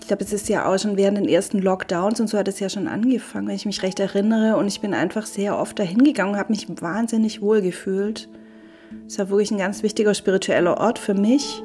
Ich 0.00 0.06
glaube, 0.06 0.24
es 0.24 0.32
ist 0.32 0.48
ja 0.48 0.66
auch 0.66 0.78
schon 0.78 0.96
während 0.96 1.18
den 1.18 1.28
ersten 1.28 1.58
Lockdowns 1.58 2.18
und 2.20 2.28
so 2.28 2.38
hat 2.38 2.48
es 2.48 2.60
ja 2.60 2.70
schon 2.70 2.88
angefangen, 2.88 3.48
wenn 3.48 3.56
ich 3.56 3.66
mich 3.66 3.82
recht 3.82 4.00
erinnere. 4.00 4.56
Und 4.56 4.66
ich 4.66 4.80
bin 4.80 4.94
einfach 4.94 5.26
sehr 5.26 5.58
oft 5.58 5.78
dahin 5.78 6.02
gegangen 6.02 6.32
und 6.32 6.38
habe 6.38 6.52
mich 6.52 6.66
wahnsinnig 6.80 7.42
wohl 7.42 7.60
gefühlt. 7.60 8.28
Es 9.06 9.18
war 9.18 9.28
wirklich 9.28 9.50
ein 9.50 9.58
ganz 9.58 9.82
wichtiger 9.82 10.14
spiritueller 10.14 10.78
Ort 10.78 10.98
für 10.98 11.14
mich. 11.14 11.62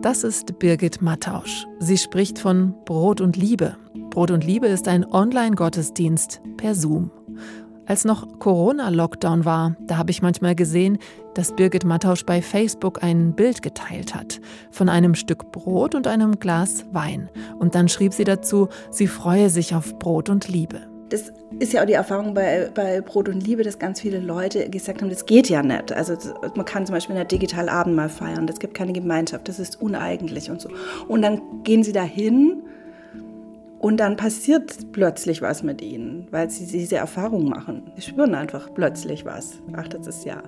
Das 0.00 0.24
ist 0.24 0.58
Birgit 0.58 1.02
Mattausch. 1.02 1.66
Sie 1.78 1.98
spricht 1.98 2.38
von 2.38 2.74
Brot 2.86 3.20
und 3.20 3.36
Liebe. 3.36 3.76
Brot 4.10 4.30
und 4.30 4.44
Liebe 4.44 4.66
ist 4.66 4.88
ein 4.88 5.04
Online-Gottesdienst 5.04 6.40
per 6.56 6.74
Zoom. 6.74 7.10
Als 7.86 8.04
noch 8.04 8.38
Corona-Lockdown 8.38 9.44
war, 9.44 9.76
da 9.80 9.96
habe 9.96 10.12
ich 10.12 10.22
manchmal 10.22 10.54
gesehen, 10.54 10.98
dass 11.34 11.56
Birgit 11.56 11.84
Mattausch 11.84 12.24
bei 12.24 12.40
Facebook 12.40 13.02
ein 13.02 13.34
Bild 13.34 13.60
geteilt 13.60 14.14
hat 14.14 14.40
von 14.70 14.88
einem 14.88 15.16
Stück 15.16 15.50
Brot 15.50 15.96
und 15.96 16.06
einem 16.06 16.38
Glas 16.38 16.84
Wein. 16.92 17.28
Und 17.58 17.74
dann 17.74 17.88
schrieb 17.88 18.12
sie 18.12 18.24
dazu, 18.24 18.68
sie 18.90 19.08
freue 19.08 19.50
sich 19.50 19.74
auf 19.74 19.98
Brot 19.98 20.28
und 20.28 20.46
Liebe. 20.48 20.80
Das 21.08 21.32
ist 21.58 21.72
ja 21.72 21.82
auch 21.82 21.86
die 21.86 21.92
Erfahrung 21.92 22.34
bei, 22.34 22.70
bei 22.72 23.00
Brot 23.00 23.28
und 23.28 23.44
Liebe, 23.44 23.64
dass 23.64 23.78
ganz 23.78 24.00
viele 24.00 24.20
Leute 24.20 24.70
gesagt 24.70 25.02
haben, 25.02 25.10
das 25.10 25.26
geht 25.26 25.48
ja 25.48 25.62
nicht. 25.62 25.92
Also 25.92 26.16
man 26.54 26.64
kann 26.64 26.86
zum 26.86 26.94
Beispiel 26.94 27.16
nicht 27.16 27.32
digital 27.32 27.68
Abendmahl 27.68 28.08
feiern, 28.08 28.46
das 28.46 28.60
gibt 28.60 28.74
keine 28.74 28.92
Gemeinschaft, 28.92 29.48
das 29.48 29.58
ist 29.58 29.82
uneigentlich 29.82 30.50
und 30.50 30.60
so. 30.60 30.70
Und 31.08 31.22
dann 31.22 31.42
gehen 31.64 31.82
sie 31.82 31.92
dahin 31.92 32.62
und 33.82 33.96
dann 33.96 34.16
passiert 34.16 34.92
plötzlich 34.92 35.42
was 35.42 35.64
mit 35.64 35.82
ihnen, 35.82 36.28
weil 36.30 36.48
sie 36.48 36.66
diese 36.66 36.96
Erfahrung 36.96 37.48
machen. 37.48 37.90
Sie 37.96 38.02
spüren 38.02 38.34
einfach 38.34 38.72
plötzlich 38.72 39.24
was. 39.24 39.60
Ach, 39.72 39.88
das 39.88 40.06
ist 40.06 40.24
ja 40.24 40.40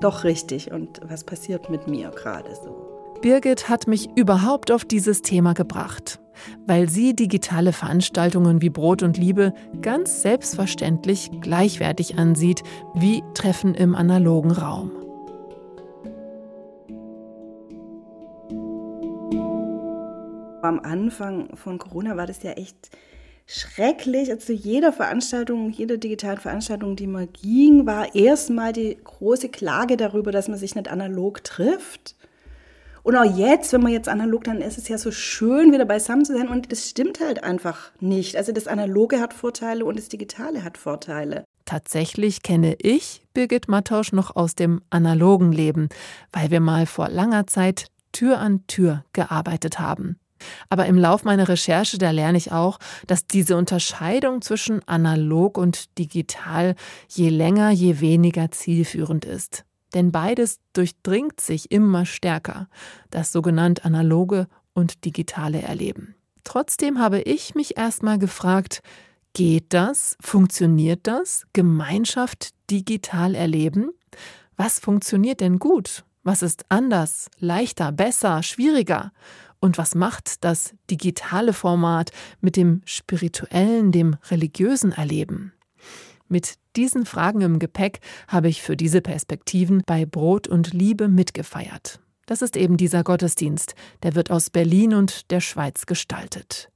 doch 0.00 0.22
richtig. 0.22 0.70
Und 0.70 1.00
was 1.08 1.24
passiert 1.24 1.68
mit 1.68 1.88
mir 1.88 2.10
gerade 2.10 2.54
so? 2.54 3.18
Birgit 3.20 3.68
hat 3.68 3.88
mich 3.88 4.08
überhaupt 4.14 4.70
auf 4.70 4.84
dieses 4.84 5.22
Thema 5.22 5.52
gebracht, 5.52 6.20
weil 6.64 6.88
sie 6.88 7.16
digitale 7.16 7.72
Veranstaltungen 7.72 8.62
wie 8.62 8.70
Brot 8.70 9.02
und 9.02 9.18
Liebe 9.18 9.52
ganz 9.82 10.22
selbstverständlich 10.22 11.30
gleichwertig 11.40 12.18
ansieht 12.18 12.62
wie 12.94 13.24
Treffen 13.34 13.74
im 13.74 13.96
analogen 13.96 14.52
Raum. 14.52 15.03
Am 20.64 20.80
Anfang 20.80 21.54
von 21.56 21.78
Corona 21.78 22.16
war 22.16 22.26
das 22.26 22.42
ja 22.42 22.52
echt 22.52 22.90
schrecklich. 23.46 24.30
Also 24.30 24.52
jeder 24.52 24.92
Veranstaltung, 24.92 25.70
jeder 25.70 25.98
digitalen 25.98 26.38
Veranstaltung, 26.38 26.96
die 26.96 27.06
man 27.06 27.28
ging, 27.32 27.86
war 27.86 28.14
erstmal 28.14 28.72
die 28.72 28.96
große 29.02 29.50
Klage 29.50 29.96
darüber, 29.96 30.32
dass 30.32 30.48
man 30.48 30.58
sich 30.58 30.74
nicht 30.74 30.88
analog 30.88 31.44
trifft. 31.44 32.16
Und 33.02 33.16
auch 33.16 33.36
jetzt, 33.36 33.74
wenn 33.74 33.82
man 33.82 33.92
jetzt 33.92 34.08
analog, 34.08 34.44
dann 34.44 34.62
ist 34.62 34.78
es 34.78 34.88
ja 34.88 34.96
so 34.96 35.10
schön, 35.10 35.72
wieder 35.72 35.84
beisammen 35.84 36.24
zu 36.24 36.34
sein. 36.34 36.48
Und 36.48 36.72
das 36.72 36.88
stimmt 36.88 37.20
halt 37.20 37.44
einfach 37.44 37.92
nicht. 38.00 38.36
Also 38.36 38.50
das 38.50 38.66
Analoge 38.66 39.20
hat 39.20 39.34
Vorteile 39.34 39.84
und 39.84 39.98
das 39.98 40.08
Digitale 40.08 40.64
hat 40.64 40.78
Vorteile. 40.78 41.44
Tatsächlich 41.66 42.42
kenne 42.42 42.76
ich 42.80 43.26
Birgit 43.34 43.68
Mattausch 43.68 44.12
noch 44.12 44.34
aus 44.34 44.54
dem 44.54 44.80
analogen 44.88 45.52
Leben, 45.52 45.90
weil 46.32 46.50
wir 46.50 46.60
mal 46.60 46.86
vor 46.86 47.10
langer 47.10 47.46
Zeit 47.46 47.88
Tür 48.12 48.38
an 48.38 48.66
Tür 48.66 49.04
gearbeitet 49.12 49.78
haben. 49.78 50.16
Aber 50.68 50.86
im 50.86 50.98
Lauf 50.98 51.24
meiner 51.24 51.48
Recherche, 51.48 51.98
da 51.98 52.10
lerne 52.10 52.38
ich 52.38 52.52
auch, 52.52 52.78
dass 53.06 53.26
diese 53.26 53.56
Unterscheidung 53.56 54.42
zwischen 54.42 54.86
analog 54.88 55.58
und 55.58 55.98
digital 55.98 56.74
je 57.08 57.28
länger, 57.28 57.70
je 57.70 58.00
weniger 58.00 58.50
zielführend 58.50 59.24
ist. 59.24 59.64
Denn 59.94 60.10
beides 60.10 60.58
durchdringt 60.72 61.40
sich 61.40 61.70
immer 61.70 62.04
stärker, 62.04 62.68
das 63.10 63.32
sogenannte 63.32 63.84
analoge 63.84 64.48
und 64.72 65.04
digitale 65.04 65.62
Erleben. 65.62 66.16
Trotzdem 66.42 66.98
habe 66.98 67.20
ich 67.20 67.54
mich 67.54 67.76
erstmal 67.78 68.18
gefragt, 68.18 68.82
geht 69.32 69.72
das? 69.72 70.16
Funktioniert 70.20 71.00
das? 71.04 71.46
Gemeinschaft 71.52 72.50
digital 72.70 73.34
erleben? 73.34 73.90
Was 74.56 74.78
funktioniert 74.78 75.40
denn 75.40 75.58
gut? 75.58 76.04
Was 76.22 76.42
ist 76.42 76.64
anders, 76.68 77.28
leichter, 77.38 77.92
besser, 77.92 78.42
schwieriger? 78.42 79.12
Und 79.64 79.78
was 79.78 79.94
macht 79.94 80.44
das 80.44 80.74
digitale 80.90 81.54
Format 81.54 82.10
mit 82.42 82.56
dem 82.56 82.82
spirituellen, 82.84 83.92
dem 83.92 84.14
religiösen 84.30 84.92
Erleben? 84.92 85.54
Mit 86.28 86.56
diesen 86.76 87.06
Fragen 87.06 87.40
im 87.40 87.58
Gepäck 87.58 88.00
habe 88.28 88.48
ich 88.48 88.60
für 88.60 88.76
diese 88.76 89.00
Perspektiven 89.00 89.82
bei 89.86 90.04
Brot 90.04 90.48
und 90.48 90.74
Liebe 90.74 91.08
mitgefeiert. 91.08 91.98
Das 92.26 92.42
ist 92.42 92.58
eben 92.58 92.76
dieser 92.76 93.04
Gottesdienst, 93.04 93.74
der 94.02 94.14
wird 94.14 94.30
aus 94.30 94.50
Berlin 94.50 94.92
und 94.92 95.30
der 95.30 95.40
Schweiz 95.40 95.86
gestaltet. 95.86 96.70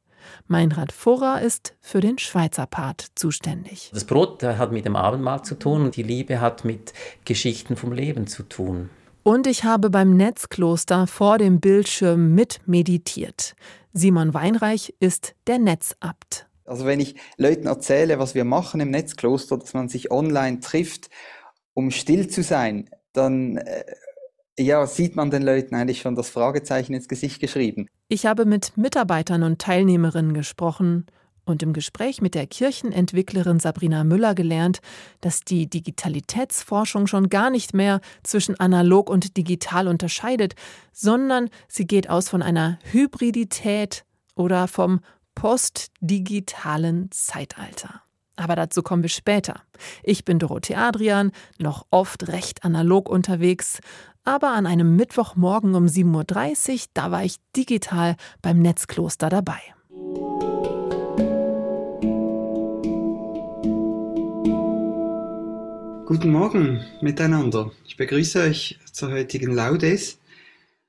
Meinrad 0.47 0.91
Furrer 0.91 1.43
ist 1.43 1.75
für 1.83 2.01
den 2.01 2.17
Schweizer 2.17 2.65
Part 2.65 3.09
zuständig. 3.17 3.91
Das 3.93 4.07
Brot 4.07 4.43
hat 4.43 4.73
mit 4.73 4.87
dem 4.87 4.97
Abendmahl 4.97 5.43
zu 5.45 5.57
tun 5.57 5.83
und 5.83 5.97
die 5.97 6.03
Liebe 6.03 6.41
hat 6.41 6.65
mit 6.65 6.95
Geschichten 7.27 7.77
vom 7.77 7.93
Leben 7.93 8.27
zu 8.27 8.45
tun. 8.45 8.89
Und 9.29 9.47
ich 9.47 9.65
habe 9.65 9.91
beim 9.91 10.17
Netzkloster 10.17 11.07
vor 11.07 11.37
dem 11.37 11.61
Bildschirm 11.61 12.35
mit 12.35 12.61
meditiert. 12.65 13.57
Simon 13.93 14.33
Weinreich 14.33 14.95
ist 15.01 15.35
der 15.47 15.59
Netzabt. 15.59 16.47
Also 16.65 16.87
wenn 16.87 16.99
ich 16.99 17.15
Leuten 17.37 17.67
erzähle, 17.67 18.19
was 18.19 18.35
wir 18.35 18.47
machen 18.47 18.81
im 18.81 18.91
Netzkloster, 18.91 19.59
dass 19.59 19.75
man 19.75 19.91
sich 19.91 20.11
online 20.11 20.61
trifft, 20.61 21.11
um 21.75 21.91
still 21.91 22.29
zu 22.29 22.43
sein, 22.43 22.89
dann 23.13 23.59
äh, 23.59 23.85
ja, 24.59 24.87
sieht 24.87 25.15
man 25.15 25.31
den 25.31 25.43
Leuten 25.43 25.75
eigentlich 25.75 26.01
schon 26.01 26.15
das 26.15 26.31
Fragezeichen 26.31 26.95
ins 26.95 27.07
Gesicht 27.07 27.39
geschrieben. 27.39 27.87
Ich 28.09 28.25
habe 28.25 28.47
mit 28.47 28.79
Mitarbeitern 28.79 29.43
und 29.43 29.61
Teilnehmerinnen 29.61 30.33
gesprochen 30.33 31.05
und 31.49 31.63
im 31.63 31.73
Gespräch 31.73 32.21
mit 32.21 32.35
der 32.35 32.47
Kirchenentwicklerin 32.47 33.61
Sabrina 33.61 34.05
Müller 34.05 34.35
gelernt, 34.35 34.81
dass 35.21 35.41
die 35.41 35.69
Digitalitätsforschung 35.69 37.07
schon 37.07 37.29
gar 37.29 37.51
nicht 37.51 37.75
mehr 37.75 38.01
zwischen 38.23 38.59
analog 38.61 39.11
und 39.11 39.37
digital 39.37 39.89
unterscheidet, 39.89 40.55
sondern 40.93 41.49
sie 41.69 41.87
geht 41.87 42.11
aus 42.11 42.29
von 42.29 42.43
einer 42.43 42.79
Hybridität 42.91 44.05
oder 44.35 44.69
vom 44.69 45.01
postdigitalen 45.35 47.11
Zeitalter. 47.11 48.03
Aber 48.37 48.55
dazu 48.55 48.83
kommen 48.83 49.03
wir 49.03 49.11
später. 49.11 49.63
Ich 50.05 50.25
bin 50.25 50.39
Dorothee 50.39 50.77
Adrian, 50.77 51.33
noch 51.59 51.87
oft 51.91 52.29
recht 52.29 52.65
analog 52.65 53.09
unterwegs, 53.09 53.81
aber 54.25 54.51
an 54.51 54.67
einem 54.67 54.95
Mittwochmorgen 54.95 55.75
um 55.75 55.87
7.30 55.87 56.73
Uhr, 56.73 56.81
da 56.95 57.11
war 57.11 57.25
ich 57.25 57.37
digital 57.57 58.15
beim 58.43 58.61
Netzkloster 58.61 59.29
dabei. 59.29 59.61
Guten 66.09 66.33
Morgen 66.33 66.83
miteinander. 67.03 67.71
Ich 67.85 67.99
begrüße 67.99 68.41
euch 68.41 68.79
zur 68.91 69.11
heutigen 69.11 69.53
Laudes. 69.53 70.19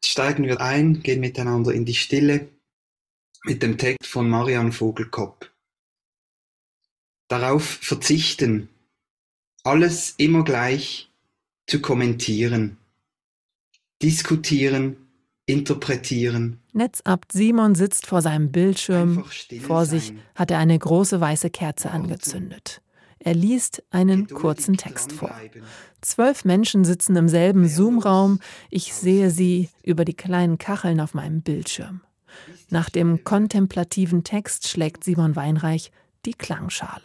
Steigen 0.01 0.45
wir 0.45 0.61
ein, 0.61 1.03
gehen 1.03 1.19
miteinander 1.19 1.73
in 1.73 1.83
die 1.83 1.93
Stille 1.93 2.47
mit 3.43 3.61
dem 3.61 3.77
Text 3.77 4.07
von 4.07 4.29
Marian 4.29 4.71
Vogelkopp. 4.71 5.51
Darauf 7.27 7.65
verzichten, 7.65 8.69
alles 9.65 10.13
immer 10.15 10.45
gleich 10.45 11.11
zu 11.67 11.81
kommentieren, 11.81 12.77
diskutieren, 14.01 14.95
interpretieren. 15.45 16.61
Netzabt 16.71 17.33
Simon 17.33 17.75
sitzt 17.75 18.05
vor 18.05 18.21
seinem 18.21 18.53
Bildschirm. 18.53 19.25
Vor 19.59 19.85
sich 19.85 20.13
hat 20.33 20.49
er 20.49 20.59
eine 20.59 20.79
große 20.79 21.19
weiße 21.19 21.49
Kerze 21.49 21.91
angezündet. 21.91 22.81
Er 23.19 23.33
liest 23.33 23.83
einen 23.91 24.27
kurzen 24.27 24.77
Text 24.77 25.11
vor. 25.11 25.31
Zwölf 26.01 26.45
Menschen 26.45 26.85
sitzen 26.85 27.15
im 27.17 27.27
selben 27.27 27.67
Zoom-Raum. 27.67 28.39
Ich 28.69 28.93
sehe 28.93 29.29
sie 29.29 29.69
über 29.83 30.05
die 30.05 30.13
kleinen 30.13 30.57
Kacheln 30.57 31.01
auf 31.01 31.13
meinem 31.13 31.41
Bildschirm. 31.41 32.01
Nach 32.69 32.89
dem 32.89 33.23
kontemplativen 33.23 34.23
Text 34.23 34.69
schlägt 34.69 35.03
Simon 35.03 35.35
Weinreich 35.35 35.91
die 36.25 36.33
Klangschale. 36.33 37.03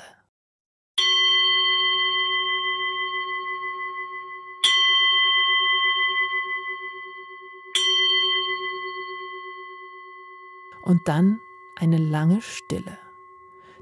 Und 10.84 11.00
dann 11.06 11.40
eine 11.76 11.96
lange 11.96 12.42
Stille. 12.42 13.03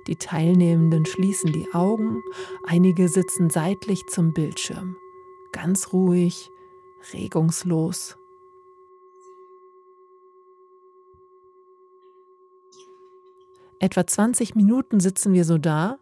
Die 0.07 0.17
Teilnehmenden 0.17 1.07
schließen 1.07 1.53
die 1.53 1.73
Augen, 1.73 2.23
einige 2.65 3.09
sitzen 3.09 3.51
seitlich 3.51 4.07
zum 4.09 4.33
Bildschirm, 4.33 4.97
ganz 5.53 5.93
ruhig, 5.93 6.51
regungslos. 7.13 8.17
Etwa 13.79 14.07
20 14.07 14.55
Minuten 14.55 15.01
sitzen 15.01 15.33
wir 15.33 15.45
so 15.45 15.59
da, 15.59 15.99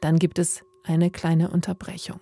dann 0.00 0.18
gibt 0.18 0.38
es 0.38 0.64
eine 0.82 1.10
kleine 1.10 1.50
Unterbrechung. 1.50 2.20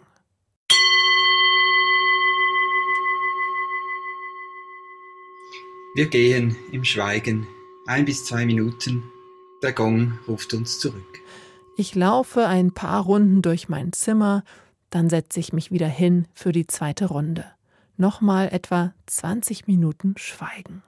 Wir 5.97 6.07
gehen 6.07 6.57
im 6.73 6.83
Schweigen 6.83 7.47
ein 7.87 8.05
bis 8.05 8.25
zwei 8.25 8.47
Minuten. 8.47 9.05
Der 9.65 9.73
Gong 9.73 10.19
ruft 10.29 10.53
uns 10.53 10.79
zurück. 10.79 11.23
Ich 11.79 11.95
laufe 11.95 12.47
ein 12.47 12.73
paar 12.73 13.03
Runden 13.03 13.41
durch 13.41 13.71
mein 13.71 13.95
Zimmer, 13.95 14.45
dann 14.91 15.09
setze 15.09 15.41
ich 15.41 15.55
mich 15.55 15.73
wieder 15.73 15.89
hin 15.89 16.29
für 16.35 16.53
die 16.53 16.67
zweite 16.67 17.07
Runde. 17.07 17.47
Nochmal 17.97 18.51
etwa 18.53 18.93
20 19.07 19.67
Minuten 19.67 20.17
Schweigen. 20.19 20.83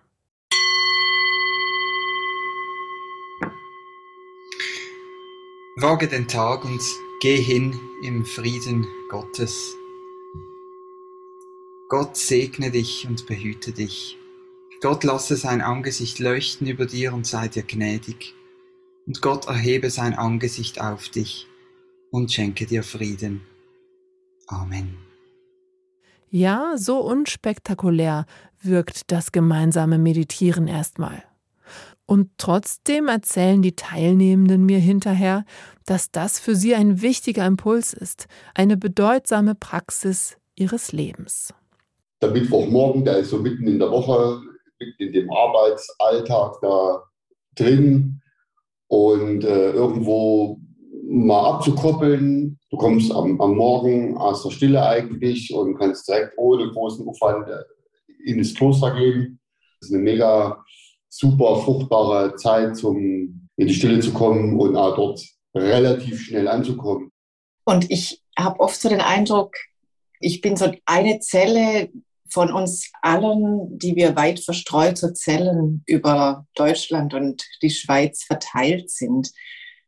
Wage 5.76 6.08
den 6.08 6.28
Tag 6.28 6.66
und 6.66 6.82
geh 7.22 7.40
hin 7.40 7.80
im 8.02 8.26
Frieden 8.26 8.86
Gottes. 9.08 9.74
Gott 11.88 12.14
segne 12.18 12.70
dich 12.70 13.06
und 13.08 13.24
behüte 13.24 13.72
dich. 13.72 14.18
Gott 14.82 15.02
lasse 15.02 15.36
sein 15.36 15.62
Angesicht 15.62 16.18
leuchten 16.18 16.66
über 16.66 16.84
dir 16.84 17.14
und 17.14 17.26
sei 17.26 17.48
dir 17.48 17.62
gnädig. 17.62 18.34
Und 19.06 19.22
Gott 19.22 19.46
erhebe 19.46 19.90
sein 19.90 20.14
Angesicht 20.14 20.80
auf 20.80 21.08
dich 21.08 21.46
und 22.10 22.32
schenke 22.32 22.66
dir 22.66 22.82
Frieden. 22.82 23.42
Amen. 24.48 24.96
Ja, 26.30 26.74
so 26.76 26.98
unspektakulär 26.98 28.26
wirkt 28.60 29.12
das 29.12 29.30
gemeinsame 29.30 29.98
Meditieren 29.98 30.66
erstmal. 30.66 31.22
Und 32.04 32.30
trotzdem 32.38 33.08
erzählen 33.08 33.62
die 33.62 33.74
Teilnehmenden 33.74 34.64
mir 34.64 34.78
hinterher, 34.78 35.44
dass 35.86 36.10
das 36.10 36.38
für 36.38 36.54
sie 36.54 36.74
ein 36.74 37.00
wichtiger 37.02 37.46
Impuls 37.46 37.92
ist, 37.92 38.26
eine 38.54 38.76
bedeutsame 38.76 39.54
Praxis 39.54 40.36
ihres 40.54 40.92
Lebens. 40.92 41.54
Der 42.22 42.30
Mittwochmorgen, 42.30 43.04
der 43.04 43.18
ist 43.18 43.30
so 43.30 43.38
mitten 43.38 43.66
in 43.66 43.78
der 43.78 43.90
Woche, 43.90 44.40
mitten 44.78 45.02
in 45.02 45.12
dem 45.12 45.30
Arbeitsalltag 45.30 46.60
da 46.60 47.02
drin 47.54 48.20
und 48.88 49.44
äh, 49.44 49.70
irgendwo 49.70 50.60
mal 51.08 51.54
abzukoppeln. 51.54 52.58
Du 52.70 52.76
kommst 52.76 53.12
am, 53.12 53.40
am, 53.40 53.56
Morgen 53.56 54.16
aus 54.16 54.42
der 54.42 54.50
Stille 54.50 54.84
eigentlich 54.84 55.52
und 55.54 55.78
kannst 55.78 56.08
direkt 56.08 56.32
ohne 56.36 56.70
großen 56.70 57.06
Aufwand 57.06 57.48
äh, 57.48 57.62
in 58.24 58.38
das 58.38 58.54
Kloster 58.54 58.94
gehen. 58.94 59.38
Das 59.80 59.88
ist 59.88 59.94
eine 59.94 60.02
mega 60.02 60.64
super 61.08 61.56
fruchtbare 61.56 62.34
Zeit, 62.36 62.82
um 62.84 63.48
in 63.56 63.66
die 63.66 63.74
Stille 63.74 64.00
zu 64.00 64.12
kommen 64.12 64.58
und 64.58 64.76
auch 64.76 64.96
dort 64.96 65.24
relativ 65.54 66.20
schnell 66.20 66.48
anzukommen. 66.48 67.10
Und 67.64 67.90
ich 67.90 68.22
habe 68.38 68.60
oft 68.60 68.80
so 68.80 68.88
den 68.88 69.00
Eindruck, 69.00 69.54
ich 70.20 70.40
bin 70.40 70.56
so 70.56 70.72
eine 70.84 71.20
Zelle 71.20 71.90
von 72.30 72.52
uns 72.52 72.90
allen, 73.02 73.78
die 73.78 73.96
wir 73.96 74.16
weit 74.16 74.40
verstreut 74.40 74.98
so 74.98 75.10
Zellen 75.12 75.82
über 75.86 76.46
Deutschland 76.54 77.14
und 77.14 77.44
die 77.62 77.70
Schweiz 77.70 78.24
verteilt 78.24 78.90
sind, 78.90 79.30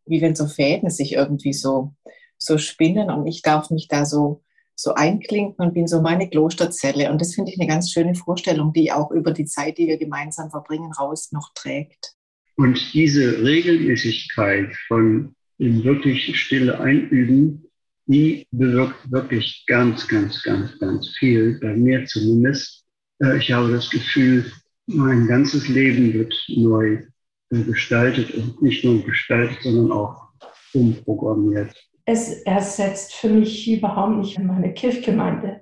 wie 0.06 0.20
wenn 0.20 0.34
so 0.34 0.46
Fäden 0.46 0.90
sich 0.90 1.12
irgendwie 1.12 1.52
so, 1.52 1.94
so 2.38 2.58
spinnen 2.58 3.10
und 3.10 3.26
ich 3.26 3.42
darf 3.42 3.70
mich 3.70 3.88
da 3.88 4.04
so 4.04 4.42
so 4.80 4.94
einklinken 4.94 5.66
und 5.66 5.74
bin 5.74 5.88
so 5.88 6.00
meine 6.00 6.30
Klosterzelle. 6.30 7.10
Und 7.10 7.20
das 7.20 7.34
finde 7.34 7.50
ich 7.50 7.58
eine 7.58 7.68
ganz 7.68 7.90
schöne 7.90 8.14
Vorstellung, 8.14 8.72
die 8.72 8.92
auch 8.92 9.10
über 9.10 9.32
die 9.32 9.44
Zeit, 9.44 9.76
die 9.76 9.88
wir 9.88 9.98
gemeinsam 9.98 10.50
verbringen, 10.50 10.92
raus 10.92 11.32
noch 11.32 11.52
trägt. 11.52 12.14
Und 12.54 12.78
diese 12.94 13.42
Regelmäßigkeit 13.42 14.72
von 14.86 15.34
im 15.58 15.82
wirklich 15.82 16.38
Stille 16.38 16.78
einüben, 16.78 17.67
die 18.08 18.46
bewirkt 18.50 19.10
wirklich 19.10 19.64
ganz, 19.66 20.08
ganz, 20.08 20.42
ganz, 20.42 20.78
ganz 20.78 21.08
viel, 21.18 21.58
bei 21.60 21.74
mir 21.74 22.04
zumindest. 22.06 22.84
Äh, 23.22 23.38
ich 23.38 23.52
habe 23.52 23.70
das 23.70 23.88
Gefühl, 23.90 24.50
mein 24.86 25.26
ganzes 25.26 25.68
Leben 25.68 26.12
wird 26.12 26.34
neu 26.48 27.04
äh, 27.50 27.62
gestaltet 27.62 28.32
und 28.34 28.60
nicht 28.62 28.84
nur 28.84 29.04
gestaltet, 29.04 29.58
sondern 29.62 29.92
auch 29.92 30.28
umprogrammiert 30.72 31.74
es 32.10 32.40
ersetzt 32.44 33.14
für 33.16 33.28
mich 33.28 33.70
überhaupt 33.70 34.16
nicht 34.16 34.38
meine 34.38 34.72
Kirchgemeinde. 34.72 35.60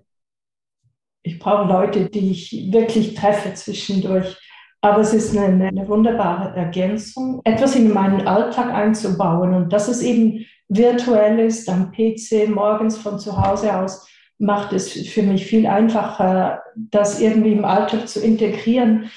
Ich 1.25 1.41
brauche 1.41 1.67
Leute, 1.67 2.09
die 2.09 2.31
ich 2.31 2.73
wirklich 2.73 3.15
treffe 3.15 3.53
zwischendurch. 3.55 4.39
Aber 4.81 5.01
es 5.01 5.13
ist 5.13 5.37
eine, 5.37 5.67
eine, 5.67 5.89
wunderbare 5.89 6.57
Ergänzung, 6.57 7.41
etwas 7.43 7.75
in 7.75 7.93
meinen 7.93 8.29
Alltag 8.29 8.73
einzubauen. 8.73 9.55
Und 9.55 9.73
dass 9.73 9.89
es 9.89 10.03
eben 10.03 10.47
virtuell 10.69 11.39
ist, 11.39 11.69
am 11.69 11.93
PC, 11.93 12.49
morgens 12.49 12.99
von 12.99 13.19
zu 13.19 13.41
Hause 13.41 13.77
aus, 13.77 14.09
macht 14.39 14.73
es 14.73 14.93
für 14.93 15.23
mich 15.23 15.47
viel 15.47 15.67
einfacher, 15.67 16.63
das 16.77 17.21
irgendwie 17.21 17.53
im 17.53 17.65
Alltag 17.65 18.09
zu 18.09 18.21
integrieren, 18.21 19.11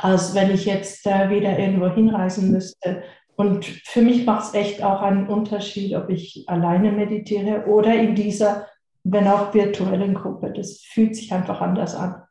als 0.00 0.34
wenn 0.34 0.50
ich 0.50 0.66
jetzt 0.66 1.06
äh, 1.06 1.30
wieder 1.30 1.58
irgendwo 1.58 1.88
hinreisen 1.88 2.52
müsste 2.52 3.02
und 3.36 3.64
für 3.64 4.02
mich 4.02 4.26
macht 4.26 4.48
es 4.48 4.54
echt 4.54 4.82
auch 4.82 5.00
einen 5.00 5.26
Unterschied, 5.26 5.94
ob 5.94 6.10
ich 6.10 6.44
alleine 6.46 6.92
meditiere 6.92 7.66
oder 7.66 7.94
in 7.94 8.14
dieser, 8.14 8.66
wenn 9.04 9.26
auch 9.26 9.54
virtuellen 9.54 10.14
Gruppe. 10.14 10.52
Das 10.54 10.80
fühlt 10.80 11.16
sich 11.16 11.32
einfach 11.32 11.60
anders 11.60 11.94
an. 11.94 12.22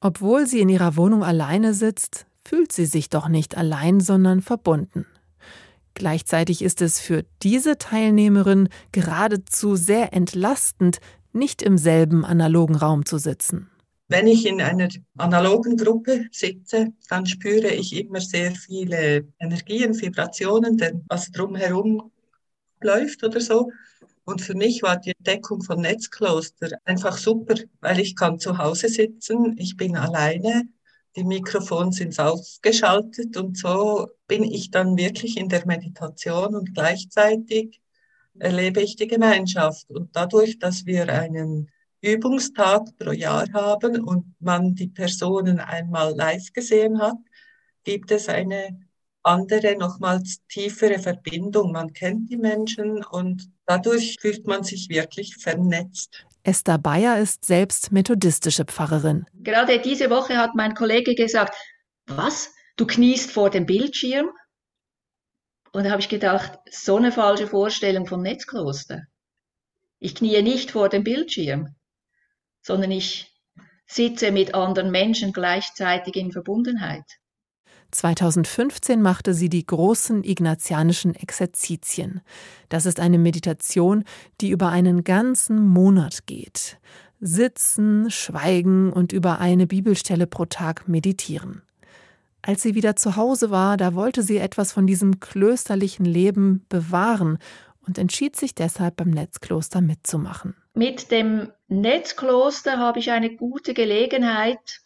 Obwohl 0.00 0.46
sie 0.46 0.60
in 0.60 0.68
ihrer 0.68 0.96
Wohnung 0.96 1.24
alleine 1.24 1.74
sitzt, 1.74 2.26
fühlt 2.44 2.72
sie 2.72 2.86
sich 2.86 3.08
doch 3.08 3.28
nicht 3.28 3.56
allein, 3.56 4.00
sondern 4.00 4.42
verbunden. 4.42 5.06
Gleichzeitig 5.96 6.60
ist 6.60 6.82
es 6.82 7.00
für 7.00 7.24
diese 7.42 7.78
Teilnehmerin 7.78 8.68
geradezu 8.92 9.76
sehr 9.76 10.12
entlastend, 10.12 10.98
nicht 11.32 11.62
im 11.62 11.78
selben 11.78 12.22
analogen 12.22 12.76
Raum 12.76 13.06
zu 13.06 13.16
sitzen. 13.16 13.70
Wenn 14.08 14.26
ich 14.26 14.44
in 14.44 14.60
einer 14.60 14.88
analogen 15.16 15.78
Gruppe 15.78 16.26
sitze, 16.30 16.92
dann 17.08 17.24
spüre 17.24 17.68
ich 17.68 17.96
immer 17.96 18.20
sehr 18.20 18.52
viele 18.52 19.26
Energien, 19.38 19.98
Vibrationen, 19.98 20.78
was 21.08 21.32
drumherum 21.32 22.12
läuft 22.82 23.24
oder 23.24 23.40
so. 23.40 23.70
Und 24.26 24.42
für 24.42 24.54
mich 24.54 24.82
war 24.82 24.98
die 24.98 25.14
Entdeckung 25.16 25.62
von 25.62 25.80
Netzkloster 25.80 26.76
einfach 26.84 27.16
super, 27.16 27.54
weil 27.80 28.00
ich 28.00 28.16
kann 28.16 28.38
zu 28.38 28.58
Hause 28.58 28.90
sitzen, 28.90 29.56
ich 29.56 29.78
bin 29.78 29.96
alleine, 29.96 30.68
die 31.16 31.24
Mikrofone 31.24 31.92
sind 31.92 32.18
ausgeschaltet 32.20 33.36
und 33.36 33.56
so 33.56 34.06
bin 34.26 34.44
ich 34.44 34.70
dann 34.70 34.96
wirklich 34.96 35.38
in 35.38 35.48
der 35.48 35.66
Meditation 35.66 36.54
und 36.54 36.74
gleichzeitig 36.74 37.80
erlebe 38.38 38.82
ich 38.82 38.96
die 38.96 39.06
Gemeinschaft. 39.06 39.90
Und 39.90 40.14
dadurch, 40.14 40.58
dass 40.58 40.84
wir 40.84 41.08
einen 41.08 41.70
Übungstag 42.02 42.82
pro 42.98 43.12
Jahr 43.12 43.46
haben 43.54 44.02
und 44.04 44.34
man 44.40 44.74
die 44.74 44.88
Personen 44.88 45.58
einmal 45.58 46.14
live 46.14 46.52
gesehen 46.52 47.00
hat, 47.00 47.16
gibt 47.84 48.10
es 48.10 48.28
eine 48.28 48.78
andere, 49.22 49.76
nochmals 49.76 50.40
tiefere 50.48 50.98
Verbindung. 50.98 51.72
Man 51.72 51.92
kennt 51.92 52.30
die 52.30 52.36
Menschen 52.36 53.04
und 53.04 53.50
dadurch 53.64 54.16
fühlt 54.20 54.46
man 54.46 54.62
sich 54.64 54.88
wirklich 54.88 55.36
vernetzt. 55.36 56.26
Esther 56.46 56.78
Bayer 56.78 57.18
ist 57.18 57.44
selbst 57.44 57.92
methodistische 57.92 58.64
Pfarrerin. 58.64 59.26
Gerade 59.34 59.80
diese 59.80 60.10
Woche 60.10 60.36
hat 60.36 60.54
mein 60.54 60.74
Kollege 60.74 61.14
gesagt, 61.14 61.54
was? 62.06 62.52
Du 62.76 62.86
kniest 62.86 63.30
vor 63.30 63.50
dem 63.50 63.66
Bildschirm? 63.66 64.30
Und 65.72 65.84
da 65.84 65.90
habe 65.90 66.00
ich 66.00 66.08
gedacht, 66.08 66.58
so 66.70 66.96
eine 66.96 67.12
falsche 67.12 67.46
Vorstellung 67.46 68.06
vom 68.06 68.22
Netzkloster. 68.22 69.02
Ich 69.98 70.14
kniee 70.14 70.42
nicht 70.42 70.70
vor 70.70 70.88
dem 70.88 71.04
Bildschirm 71.04 71.74
sondern 72.66 72.90
ich 72.90 73.32
sitze 73.86 74.32
mit 74.32 74.54
anderen 74.54 74.90
Menschen 74.90 75.32
gleichzeitig 75.32 76.16
in 76.16 76.32
Verbundenheit. 76.32 77.04
2015 77.90 79.00
machte 79.00 79.34
sie 79.34 79.48
die 79.48 79.66
großen 79.66 80.24
ignatianischen 80.24 81.14
Exerzitien. 81.14 82.20
Das 82.68 82.86
ist 82.86 83.00
eine 83.00 83.18
Meditation, 83.18 84.04
die 84.40 84.50
über 84.50 84.68
einen 84.68 85.04
ganzen 85.04 85.66
Monat 85.66 86.26
geht. 86.26 86.78
Sitzen, 87.20 88.10
schweigen 88.10 88.92
und 88.92 89.12
über 89.12 89.38
eine 89.38 89.66
Bibelstelle 89.66 90.26
pro 90.26 90.44
Tag 90.44 90.88
meditieren. 90.88 91.62
Als 92.42 92.62
sie 92.62 92.74
wieder 92.74 92.96
zu 92.96 93.16
Hause 93.16 93.50
war, 93.50 93.76
da 93.76 93.94
wollte 93.94 94.22
sie 94.22 94.38
etwas 94.38 94.72
von 94.72 94.86
diesem 94.86 95.20
klösterlichen 95.20 96.04
Leben 96.04 96.64
bewahren 96.68 97.38
und 97.86 97.98
entschied 97.98 98.36
sich 98.36 98.54
deshalb 98.54 98.96
beim 98.96 99.10
Netzkloster 99.10 99.80
mitzumachen 99.80 100.54
mit 100.76 101.10
dem 101.10 101.50
Netzkloster 101.68 102.78
habe 102.78 102.98
ich 102.98 103.10
eine 103.10 103.34
gute 103.34 103.72
Gelegenheit, 103.72 104.82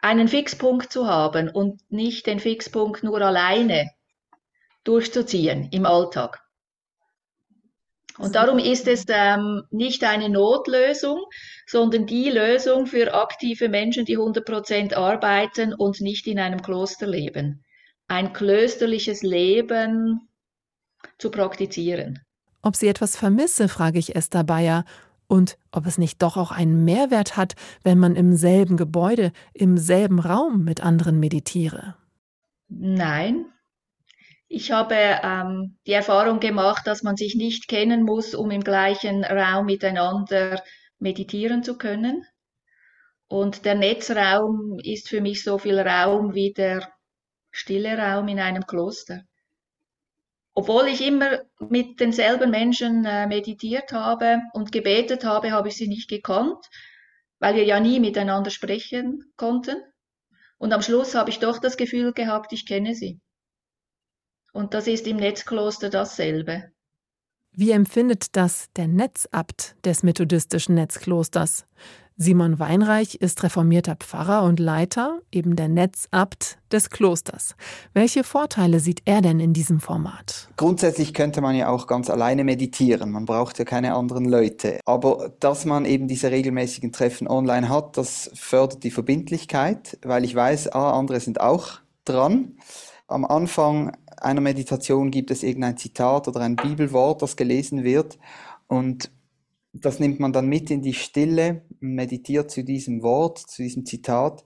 einen 0.00 0.28
Fixpunkt 0.28 0.92
zu 0.92 1.06
haben 1.06 1.48
und 1.48 1.80
nicht 1.90 2.26
den 2.26 2.40
Fixpunkt 2.40 3.02
nur 3.02 3.20
alleine 3.20 3.90
durchzuziehen 4.84 5.68
im 5.70 5.86
Alltag. 5.86 6.42
Und 8.18 8.34
darum 8.34 8.58
ist 8.58 8.88
es 8.88 9.04
ähm, 9.08 9.62
nicht 9.70 10.02
eine 10.02 10.28
Notlösung, 10.28 11.24
sondern 11.66 12.06
die 12.06 12.30
Lösung 12.30 12.86
für 12.86 13.14
aktive 13.14 13.68
Menschen, 13.68 14.04
die 14.04 14.18
100% 14.18 14.94
arbeiten 14.94 15.72
und 15.72 16.00
nicht 16.00 16.26
in 16.26 16.40
einem 16.40 16.60
Kloster 16.60 17.06
leben. 17.06 17.64
Ein 18.08 18.32
klösterliches 18.32 19.22
Leben 19.22 20.28
zu 21.18 21.30
praktizieren. 21.30 22.20
Ob 22.60 22.74
sie 22.74 22.88
etwas 22.88 23.16
vermisse, 23.16 23.68
frage 23.68 24.00
ich 24.00 24.16
Esther 24.16 24.42
Bayer 24.42 24.84
und 25.28 25.58
ob 25.70 25.86
es 25.86 25.98
nicht 25.98 26.22
doch 26.22 26.36
auch 26.36 26.50
einen 26.50 26.84
Mehrwert 26.84 27.36
hat, 27.36 27.54
wenn 27.84 27.98
man 27.98 28.16
im 28.16 28.34
selben 28.34 28.76
Gebäude, 28.76 29.32
im 29.52 29.78
selben 29.78 30.18
Raum 30.18 30.64
mit 30.64 30.82
anderen 30.82 31.20
meditiere. 31.20 31.94
Nein. 32.68 33.46
Ich 34.48 34.72
habe 34.72 34.94
ähm, 34.94 35.76
die 35.86 35.92
Erfahrung 35.92 36.40
gemacht, 36.40 36.86
dass 36.86 37.02
man 37.02 37.16
sich 37.16 37.36
nicht 37.36 37.68
kennen 37.68 38.02
muss, 38.02 38.34
um 38.34 38.50
im 38.50 38.64
gleichen 38.64 39.22
Raum 39.22 39.66
miteinander 39.66 40.62
meditieren 40.98 41.62
zu 41.62 41.76
können. 41.76 42.24
Und 43.28 43.66
der 43.66 43.74
Netzraum 43.74 44.78
ist 44.82 45.10
für 45.10 45.20
mich 45.20 45.44
so 45.44 45.58
viel 45.58 45.78
Raum 45.78 46.34
wie 46.34 46.54
der 46.54 46.90
stille 47.50 47.98
Raum 47.98 48.28
in 48.28 48.40
einem 48.40 48.66
Kloster. 48.66 49.24
Obwohl 50.58 50.88
ich 50.88 51.06
immer 51.06 51.42
mit 51.60 52.00
denselben 52.00 52.50
Menschen 52.50 53.04
äh, 53.04 53.28
meditiert 53.28 53.92
habe 53.92 54.40
und 54.54 54.72
gebetet 54.72 55.22
habe, 55.22 55.52
habe 55.52 55.68
ich 55.68 55.76
sie 55.76 55.86
nicht 55.86 56.10
gekannt, 56.10 56.58
weil 57.38 57.54
wir 57.54 57.62
ja 57.64 57.78
nie 57.78 58.00
miteinander 58.00 58.50
sprechen 58.50 59.32
konnten. 59.36 59.76
Und 60.56 60.72
am 60.72 60.82
Schluss 60.82 61.14
habe 61.14 61.30
ich 61.30 61.38
doch 61.38 61.60
das 61.60 61.76
Gefühl 61.76 62.12
gehabt, 62.12 62.52
ich 62.52 62.66
kenne 62.66 62.96
sie. 62.96 63.20
Und 64.52 64.74
das 64.74 64.88
ist 64.88 65.06
im 65.06 65.18
Netzkloster 65.18 65.90
dasselbe. 65.90 66.72
Wie 67.52 67.70
empfindet 67.70 68.34
das 68.34 68.66
der 68.74 68.88
Netzabt 68.88 69.76
des 69.84 70.02
methodistischen 70.02 70.74
Netzklosters? 70.74 71.66
Simon 72.20 72.58
Weinreich 72.58 73.14
ist 73.14 73.44
reformierter 73.44 73.94
Pfarrer 73.94 74.42
und 74.42 74.58
Leiter, 74.58 75.20
eben 75.30 75.54
der 75.54 75.68
Netzabt 75.68 76.58
des 76.72 76.90
Klosters. 76.90 77.54
Welche 77.92 78.24
Vorteile 78.24 78.80
sieht 78.80 79.02
er 79.04 79.22
denn 79.22 79.38
in 79.38 79.52
diesem 79.52 79.78
Format? 79.78 80.48
Grundsätzlich 80.56 81.14
könnte 81.14 81.40
man 81.40 81.54
ja 81.54 81.68
auch 81.68 81.86
ganz 81.86 82.10
alleine 82.10 82.42
meditieren. 82.42 83.12
Man 83.12 83.24
braucht 83.24 83.60
ja 83.60 83.64
keine 83.64 83.94
anderen 83.94 84.24
Leute. 84.24 84.80
Aber 84.84 85.32
dass 85.38 85.64
man 85.64 85.84
eben 85.84 86.08
diese 86.08 86.32
regelmäßigen 86.32 86.90
Treffen 86.90 87.28
online 87.28 87.68
hat, 87.68 87.96
das 87.96 88.32
fördert 88.34 88.82
die 88.82 88.90
Verbindlichkeit, 88.90 89.96
weil 90.02 90.24
ich 90.24 90.34
weiß, 90.34 90.72
ah, 90.72 90.98
andere 90.98 91.20
sind 91.20 91.40
auch 91.40 91.78
dran. 92.04 92.56
Am 93.06 93.24
Anfang 93.26 93.96
einer 94.16 94.40
Meditation 94.40 95.12
gibt 95.12 95.30
es 95.30 95.44
irgendein 95.44 95.76
Zitat 95.76 96.26
oder 96.26 96.40
ein 96.40 96.56
Bibelwort, 96.56 97.22
das 97.22 97.36
gelesen 97.36 97.84
wird. 97.84 98.18
Und 98.66 99.12
das 99.72 100.00
nimmt 100.00 100.20
man 100.20 100.32
dann 100.32 100.48
mit 100.48 100.70
in 100.70 100.82
die 100.82 100.94
Stille, 100.94 101.62
meditiert 101.80 102.50
zu 102.50 102.64
diesem 102.64 103.02
Wort, 103.02 103.38
zu 103.38 103.62
diesem 103.62 103.84
Zitat. 103.84 104.44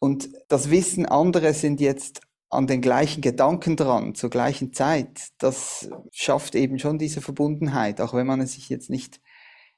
Und 0.00 0.30
das 0.48 0.70
Wissen, 0.70 1.06
andere 1.06 1.52
sind 1.52 1.80
jetzt 1.80 2.22
an 2.48 2.66
den 2.66 2.80
gleichen 2.80 3.20
Gedanken 3.20 3.76
dran, 3.76 4.14
zur 4.14 4.30
gleichen 4.30 4.72
Zeit, 4.72 5.28
das 5.38 5.88
schafft 6.10 6.56
eben 6.56 6.78
schon 6.78 6.98
diese 6.98 7.20
Verbundenheit, 7.20 8.00
auch 8.00 8.12
wenn 8.12 8.26
man 8.26 8.40
es 8.40 8.54
sich 8.54 8.68
jetzt 8.68 8.90
nicht, 8.90 9.20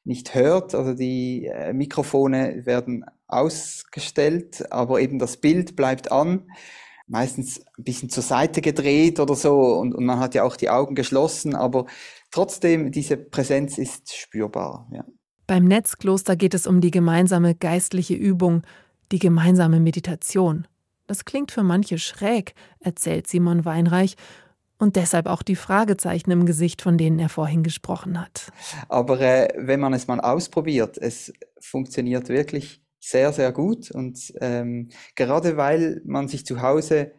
nicht 0.04 0.34
hört. 0.34 0.74
Also 0.74 0.94
die 0.94 1.46
äh, 1.46 1.74
Mikrofone 1.74 2.64
werden 2.64 3.04
ausgestellt, 3.26 4.72
aber 4.72 5.00
eben 5.00 5.18
das 5.18 5.36
Bild 5.36 5.76
bleibt 5.76 6.10
an 6.12 6.46
meistens 7.06 7.60
ein 7.78 7.84
bisschen 7.84 8.10
zur 8.10 8.22
Seite 8.22 8.60
gedreht 8.60 9.20
oder 9.20 9.34
so 9.34 9.74
und, 9.74 9.94
und 9.94 10.04
man 10.04 10.18
hat 10.18 10.34
ja 10.34 10.44
auch 10.44 10.56
die 10.56 10.70
Augen 10.70 10.94
geschlossen, 10.94 11.54
aber 11.54 11.86
trotzdem, 12.30 12.90
diese 12.92 13.16
Präsenz 13.16 13.78
ist 13.78 14.14
spürbar. 14.14 14.88
Ja. 14.92 15.04
Beim 15.46 15.64
Netzkloster 15.64 16.36
geht 16.36 16.54
es 16.54 16.66
um 16.66 16.80
die 16.80 16.90
gemeinsame 16.90 17.54
geistliche 17.54 18.14
Übung, 18.14 18.62
die 19.10 19.18
gemeinsame 19.18 19.80
Meditation. 19.80 20.66
Das 21.06 21.24
klingt 21.24 21.52
für 21.52 21.62
manche 21.62 21.98
schräg, 21.98 22.54
erzählt 22.80 23.26
Simon 23.26 23.64
Weinreich, 23.64 24.16
und 24.78 24.96
deshalb 24.96 25.26
auch 25.26 25.42
die 25.42 25.54
Fragezeichen 25.54 26.32
im 26.32 26.44
Gesicht, 26.44 26.82
von 26.82 26.98
denen 26.98 27.20
er 27.20 27.28
vorhin 27.28 27.62
gesprochen 27.62 28.20
hat. 28.20 28.50
Aber 28.88 29.20
äh, 29.20 29.48
wenn 29.56 29.78
man 29.78 29.92
es 29.92 30.08
mal 30.08 30.18
ausprobiert, 30.18 30.98
es 30.98 31.32
funktioniert 31.60 32.28
wirklich 32.28 32.81
sehr, 33.02 33.32
sehr 33.32 33.52
gut. 33.52 33.90
Und 33.90 34.32
ähm, 34.40 34.88
gerade 35.16 35.56
weil 35.56 36.00
man 36.04 36.28
sich 36.28 36.46
zu 36.46 36.62
Hause 36.62 37.12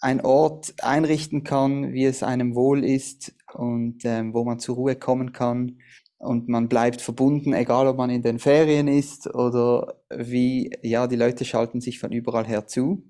ein 0.00 0.20
Ort 0.20 0.74
einrichten 0.82 1.42
kann, 1.42 1.92
wie 1.92 2.04
es 2.04 2.22
einem 2.22 2.54
wohl 2.54 2.84
ist 2.84 3.34
und 3.52 4.04
ähm, 4.04 4.34
wo 4.34 4.44
man 4.44 4.58
zur 4.58 4.76
Ruhe 4.76 4.96
kommen 4.96 5.32
kann 5.32 5.78
und 6.18 6.48
man 6.48 6.68
bleibt 6.68 7.00
verbunden, 7.00 7.54
egal 7.54 7.86
ob 7.86 7.96
man 7.96 8.10
in 8.10 8.22
den 8.22 8.38
Ferien 8.38 8.88
ist 8.88 9.26
oder 9.34 10.00
wie, 10.10 10.70
ja, 10.82 11.06
die 11.06 11.16
Leute 11.16 11.44
schalten 11.44 11.80
sich 11.80 11.98
von 11.98 12.12
überall 12.12 12.46
her 12.46 12.66
zu. 12.66 13.02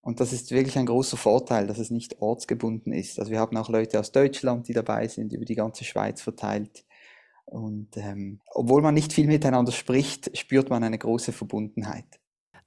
Und 0.00 0.20
das 0.20 0.32
ist 0.32 0.50
wirklich 0.50 0.78
ein 0.78 0.86
großer 0.86 1.16
Vorteil, 1.16 1.66
dass 1.66 1.78
es 1.78 1.90
nicht 1.90 2.20
ortsgebunden 2.20 2.92
ist. 2.92 3.18
Also 3.18 3.32
wir 3.32 3.40
haben 3.40 3.56
auch 3.56 3.68
Leute 3.68 3.98
aus 3.98 4.12
Deutschland, 4.12 4.68
die 4.68 4.74
dabei 4.74 5.08
sind, 5.08 5.32
über 5.32 5.44
die 5.44 5.54
ganze 5.54 5.84
Schweiz 5.84 6.20
verteilt. 6.20 6.84
Und 7.46 7.96
ähm, 7.96 8.40
obwohl 8.46 8.82
man 8.82 8.94
nicht 8.94 9.12
viel 9.12 9.26
miteinander 9.26 9.72
spricht, 9.72 10.36
spürt 10.36 10.70
man 10.70 10.82
eine 10.82 10.98
große 10.98 11.32
Verbundenheit. 11.32 12.06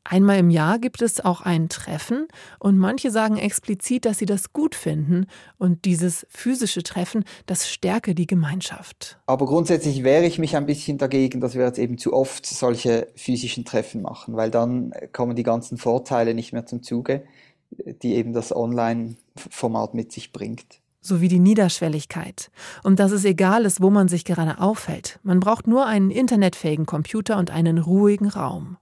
Einmal 0.10 0.40
im 0.40 0.50
Jahr 0.50 0.80
gibt 0.80 1.02
es 1.02 1.20
auch 1.20 1.42
ein 1.42 1.68
Treffen 1.68 2.28
und 2.60 2.78
manche 2.78 3.12
sagen 3.12 3.36
explizit, 3.36 4.06
dass 4.06 4.20
sie 4.20 4.26
das 4.26 4.54
gut 4.54 4.74
finden 4.74 5.26
und 5.58 5.84
dieses 5.84 6.26
physische 6.30 6.82
Treffen, 6.82 7.26
das 7.46 7.68
stärke 7.68 8.16
die 8.16 8.26
Gemeinschaft. 8.26 9.20
Aber 9.26 9.46
grundsätzlich 9.46 10.06
wehre 10.06 10.26
ich 10.26 10.40
mich 10.40 10.56
ein 10.56 10.66
bisschen 10.66 10.98
dagegen, 10.98 11.42
dass 11.42 11.56
wir 11.56 11.66
jetzt 11.66 11.78
eben 11.78 11.98
zu 11.98 12.14
oft 12.14 12.46
solche 12.46 13.10
physischen 13.18 13.66
Treffen 13.66 14.02
machen, 14.02 14.38
weil 14.38 14.50
dann 14.50 14.94
kommen 15.12 15.36
die 15.36 15.44
ganzen 15.44 15.78
Vorteile 15.78 16.34
nicht 16.34 16.54
mehr 16.54 16.66
zum 16.66 16.84
Zuge, 16.84 17.26
die 17.70 18.16
eben 18.16 18.32
das 18.32 18.56
Online-Format 18.56 19.94
mit 19.94 20.14
sich 20.14 20.32
bringt 20.32 20.80
sowie 21.08 21.28
die 21.28 21.40
Niederschwelligkeit. 21.40 22.52
Und 22.84 23.00
dass 23.00 23.12
es 23.12 23.26
egal 23.26 23.66
ist, 23.66 23.82
wo 23.82 23.90
man 23.90 24.08
sich 24.08 24.26
gerade 24.26 24.60
aufhält. 24.60 25.20
Man 25.24 25.40
braucht 25.40 25.68
nur 25.68 25.86
einen 25.86 26.12
internetfähigen 26.12 26.86
Computer 26.86 27.38
und 27.38 27.52
einen 27.52 27.78
ruhigen 27.78 28.28
Raum. 28.28 28.78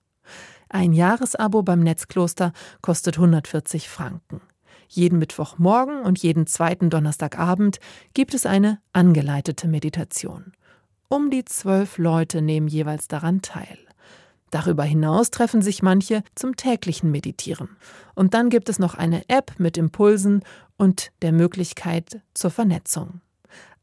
Ein 0.69 0.93
Jahresabo 0.93 1.63
beim 1.63 1.81
Netzkloster 1.81 2.51
kostet 2.81 3.17
140 3.17 3.87
Franken. 3.87 4.41
Jeden 4.87 5.19
Mittwochmorgen 5.19 6.01
und 6.01 6.21
jeden 6.21 6.47
zweiten 6.47 6.89
Donnerstagabend 6.89 7.79
gibt 8.13 8.33
es 8.33 8.45
eine 8.45 8.79
angeleitete 8.93 9.67
Meditation. 9.67 10.53
Um 11.07 11.29
die 11.29 11.45
zwölf 11.45 11.97
Leute 11.97 12.41
nehmen 12.41 12.67
jeweils 12.67 13.07
daran 13.07 13.41
teil. 13.41 13.77
Darüber 14.51 14.83
hinaus 14.83 15.31
treffen 15.31 15.61
sich 15.61 15.81
manche 15.81 16.23
zum 16.35 16.55
täglichen 16.55 17.11
Meditieren. 17.11 17.69
Und 18.13 18.33
dann 18.33 18.49
gibt 18.49 18.69
es 18.69 18.79
noch 18.79 18.95
eine 18.95 19.27
App 19.27 19.53
mit 19.57 19.77
Impulsen 19.77 20.43
und 20.77 21.11
der 21.21 21.31
Möglichkeit 21.31 22.21
zur 22.33 22.51
Vernetzung. 22.51 23.21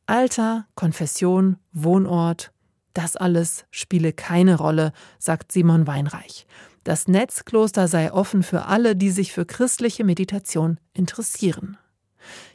Alter, 0.06 0.66
Konfession, 0.74 1.56
Wohnort, 1.72 2.52
das 2.94 3.16
alles 3.16 3.64
spiele 3.70 4.12
keine 4.12 4.56
Rolle, 4.56 4.92
sagt 5.18 5.52
Simon 5.52 5.86
Weinreich. 5.86 6.46
Das 6.84 7.06
Netzkloster 7.06 7.86
sei 7.88 8.12
offen 8.12 8.42
für 8.42 8.66
alle, 8.66 8.96
die 8.96 9.10
sich 9.10 9.32
für 9.32 9.46
christliche 9.46 10.04
Meditation 10.04 10.78
interessieren. 10.92 11.78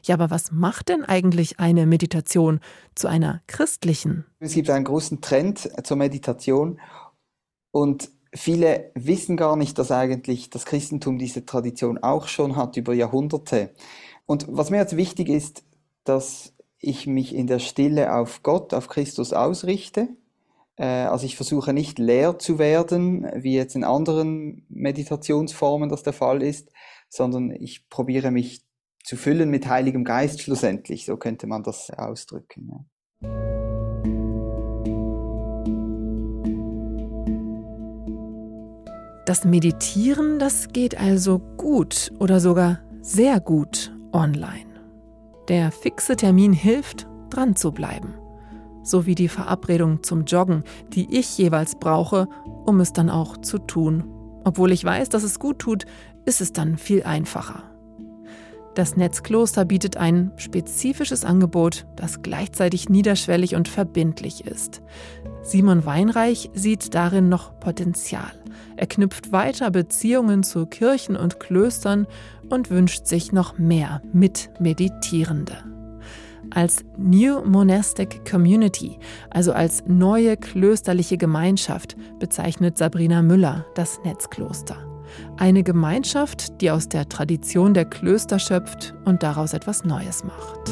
Ja, 0.03 0.15
aber 0.15 0.29
was 0.29 0.51
macht 0.51 0.89
denn 0.89 1.03
eigentlich 1.03 1.59
eine 1.59 1.85
Meditation 1.85 2.59
zu 2.95 3.07
einer 3.07 3.41
christlichen? 3.47 4.25
Es 4.39 4.53
gibt 4.53 4.69
einen 4.69 4.85
großen 4.85 5.21
Trend 5.21 5.69
zur 5.83 5.97
Meditation 5.97 6.79
und 7.71 8.09
viele 8.33 8.91
wissen 8.95 9.37
gar 9.37 9.55
nicht, 9.55 9.77
dass 9.77 9.91
eigentlich 9.91 10.49
das 10.49 10.65
Christentum 10.65 11.17
diese 11.17 11.45
Tradition 11.45 11.97
auch 11.97 12.27
schon 12.27 12.55
hat 12.55 12.77
über 12.77 12.93
Jahrhunderte. 12.93 13.73
Und 14.25 14.45
was 14.49 14.69
mir 14.69 14.77
jetzt 14.77 14.97
wichtig 14.97 15.29
ist, 15.29 15.63
dass 16.03 16.53
ich 16.79 17.07
mich 17.07 17.33
in 17.33 17.47
der 17.47 17.59
Stille 17.59 18.13
auf 18.13 18.43
Gott, 18.43 18.73
auf 18.73 18.87
Christus 18.87 19.33
ausrichte 19.33 20.09
äh, 20.77 20.85
also 20.85 21.25
ich 21.25 21.35
versuche 21.35 21.73
nicht 21.73 21.99
leer 21.99 22.39
zu 22.39 22.59
werden, 22.59 23.27
wie 23.35 23.55
jetzt 23.55 23.75
in 23.75 23.83
anderen 23.83 24.65
Meditationsformen 24.69 25.89
das 25.89 26.03
der 26.03 26.13
Fall 26.13 26.41
ist, 26.41 26.71
sondern 27.09 27.51
ich 27.51 27.89
probiere 27.89 28.31
mich 28.31 28.63
zu 29.03 29.17
füllen 29.17 29.49
mit 29.49 29.67
Heiligem 29.67 30.03
Geist 30.03 30.41
schlussendlich. 30.41 31.05
So 31.05 31.17
könnte 31.17 31.47
man 31.47 31.63
das 31.63 31.89
ausdrücken. 31.89 32.85
Ja. 33.21 33.66
Das 39.27 39.43
Meditieren, 39.43 40.39
das 40.39 40.69
geht 40.69 40.97
also 40.97 41.39
gut 41.57 42.13
oder 42.17 42.39
sogar 42.39 42.79
sehr 43.01 43.41
gut 43.41 43.93
online. 44.13 44.65
Der 45.49 45.73
fixe 45.73 46.15
Termin 46.15 46.53
hilft, 46.53 47.07
dran 47.29 47.57
zu 47.57 47.73
bleiben 47.73 48.13
sowie 48.83 49.15
die 49.15 49.27
Verabredung 49.27 50.01
zum 50.01 50.23
Joggen, 50.23 50.63
die 50.93 51.13
ich 51.13 51.37
jeweils 51.37 51.75
brauche, 51.75 52.29
um 52.65 52.79
es 52.79 52.93
dann 52.93 53.09
auch 53.09 53.35
zu 53.35 53.57
tun. 53.57 54.05
Obwohl 54.45 54.71
ich 54.71 54.85
weiß, 54.85 55.09
dass 55.09 55.23
es 55.23 55.39
gut 55.39 55.59
tut, 55.59 55.83
ist 56.23 56.39
es 56.39 56.53
dann 56.53 56.77
viel 56.77 57.03
einfacher. 57.03 57.63
Das 58.77 58.95
Netzkloster 58.95 59.65
bietet 59.65 59.97
ein 59.97 60.31
spezifisches 60.35 61.25
Angebot, 61.25 61.87
das 61.95 62.21
gleichzeitig 62.21 62.89
niederschwellig 62.89 63.55
und 63.55 63.67
verbindlich 63.67 64.45
ist. 64.45 64.83
Simon 65.41 65.87
Weinreich 65.87 66.51
sieht 66.53 66.93
darin 66.93 67.27
noch 67.27 67.59
Potenzial. 67.59 68.31
Er 68.75 68.85
knüpft 68.85 69.31
weiter 69.31 69.71
Beziehungen 69.71 70.43
zu 70.43 70.67
Kirchen 70.67 71.15
und 71.15 71.39
Klöstern 71.39 72.05
und 72.49 72.69
wünscht 72.69 73.07
sich 73.07 73.31
noch 73.31 73.57
mehr 73.57 74.03
Mitmeditierende. 74.13 75.57
Als 76.51 76.85
New 76.97 77.43
Monastic 77.45 78.29
Community, 78.29 78.99
also 79.31 79.53
als 79.53 79.85
neue 79.87 80.37
klösterliche 80.37 81.17
Gemeinschaft, 81.17 81.97
bezeichnet 82.19 82.77
Sabrina 82.77 83.23
Müller 83.23 83.65
das 83.73 83.99
Netzkloster. 84.03 84.96
Eine 85.37 85.63
Gemeinschaft, 85.63 86.61
die 86.61 86.71
aus 86.71 86.89
der 86.89 87.09
Tradition 87.09 87.73
der 87.73 87.85
Klöster 87.85 88.39
schöpft 88.39 88.93
und 89.05 89.23
daraus 89.23 89.53
etwas 89.53 89.83
Neues 89.83 90.23
macht. 90.23 90.71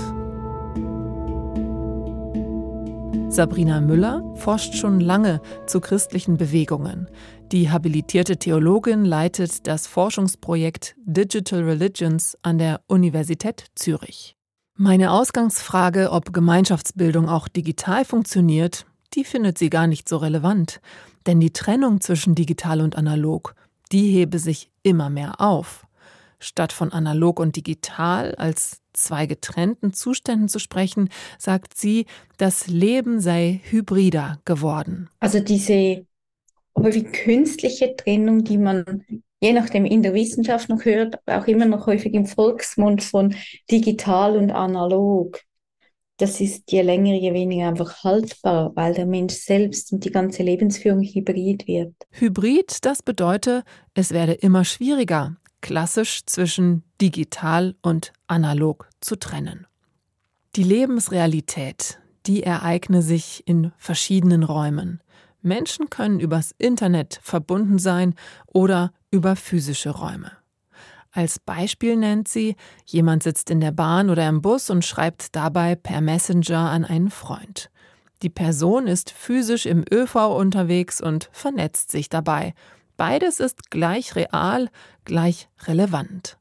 Sabrina 3.35 3.81
Müller 3.81 4.23
forscht 4.35 4.75
schon 4.75 5.01
lange 5.01 5.41
zu 5.67 5.81
christlichen 5.81 6.37
Bewegungen. 6.37 7.09
Die 7.51 7.69
habilitierte 7.69 8.37
Theologin 8.37 9.03
leitet 9.03 9.67
das 9.67 9.87
Forschungsprojekt 9.87 10.95
Digital 11.03 11.63
Religions 11.63 12.37
an 12.43 12.59
der 12.59 12.79
Universität 12.87 13.65
Zürich. 13.75 14.37
Meine 14.77 15.11
Ausgangsfrage, 15.11 16.11
ob 16.11 16.31
Gemeinschaftsbildung 16.31 17.27
auch 17.27 17.49
digital 17.49 18.05
funktioniert, 18.05 18.85
die 19.13 19.23
findet 19.23 19.57
sie 19.57 19.69
gar 19.69 19.87
nicht 19.87 20.07
so 20.07 20.17
relevant. 20.17 20.79
Denn 21.25 21.39
die 21.39 21.51
Trennung 21.51 22.01
zwischen 22.01 22.35
digital 22.35 22.81
und 22.81 22.95
analog, 22.95 23.55
die 23.95 24.11
hebe 24.11 24.39
sich 24.39 24.69
immer 24.83 25.09
mehr 25.09 25.39
auf. 25.39 25.87
Statt 26.39 26.73
von 26.73 26.91
analog 26.91 27.39
und 27.39 27.55
digital 27.55 28.35
als 28.35 28.81
zwei 28.91 29.25
getrennten 29.25 29.93
Zuständen 29.93 30.49
zu 30.49 30.59
sprechen, 30.59 31.07
sagt 31.39 31.77
sie, 31.77 32.05
das 32.37 32.67
Leben 32.67 33.21
sei 33.21 33.61
hybrider 33.63 34.39
geworden. 34.43 35.09
Also 35.21 35.39
diese 35.39 36.05
häufig 36.77 37.13
künstliche 37.13 37.95
Trennung, 37.95 38.43
die 38.43 38.57
man 38.57 39.05
je 39.39 39.53
nachdem 39.53 39.85
in 39.85 40.01
der 40.01 40.13
Wissenschaft 40.13 40.67
noch 40.67 40.83
hört, 40.83 41.19
auch 41.25 41.47
immer 41.47 41.65
noch 41.65 41.87
häufig 41.87 42.13
im 42.13 42.25
Volksmund 42.25 43.01
von 43.01 43.33
digital 43.71 44.35
und 44.35 44.51
analog. 44.51 45.39
Das 46.17 46.39
ist 46.39 46.71
je 46.71 46.81
länger, 46.81 47.13
je 47.13 47.33
weniger 47.33 47.67
einfach 47.67 48.03
haltbar, 48.03 48.71
weil 48.75 48.93
der 48.93 49.05
Mensch 49.05 49.33
selbst 49.33 49.91
und 49.91 50.05
die 50.05 50.11
ganze 50.11 50.43
Lebensführung 50.43 51.01
hybrid 51.01 51.67
wird. 51.67 51.93
Hybrid, 52.11 52.85
das 52.85 53.03
bedeutet, 53.03 53.65
es 53.93 54.11
werde 54.11 54.33
immer 54.33 54.63
schwieriger, 54.63 55.35
klassisch 55.59 56.25
zwischen 56.25 56.83
digital 57.01 57.75
und 57.81 58.13
analog 58.27 58.87
zu 59.01 59.17
trennen. 59.17 59.67
Die 60.55 60.63
Lebensrealität, 60.63 61.99
die 62.27 62.43
ereigne 62.43 63.01
sich 63.01 63.43
in 63.45 63.73
verschiedenen 63.77 64.43
Räumen. 64.43 65.01
Menschen 65.41 65.89
können 65.89 66.21
übers 66.21 66.55
Internet 66.57 67.19
verbunden 67.21 67.77
sein 67.77 68.15
oder 68.47 68.93
über 69.11 69.35
physische 69.35 69.89
Räume. 69.89 70.31
Als 71.15 71.39
Beispiel 71.39 71.95
nennt 71.95 72.27
sie, 72.27 72.55
jemand 72.85 73.23
sitzt 73.23 73.49
in 73.49 73.61
der 73.61 73.71
Bahn 73.71 74.09
oder 74.09 74.27
im 74.27 74.41
Bus 74.41 74.69
und 74.69 74.83
schreibt 74.83 75.35
dabei 75.35 75.75
per 75.75 76.01
Messenger 76.01 76.69
an 76.69 76.83
einen 76.83 77.09
Freund. 77.09 77.71
Die 78.21 78.29
Person 78.29 78.85
ist 78.87 79.11
physisch 79.11 79.65
im 79.65 79.85
ÖV 79.89 80.15
unterwegs 80.37 80.99
und 80.99 81.29
vernetzt 81.31 81.89
sich 81.89 82.09
dabei 82.09 82.53
Beides 82.97 83.39
ist 83.39 83.71
gleich 83.71 84.15
real, 84.15 84.69
gleich 85.03 85.49
relevant. 85.67 86.37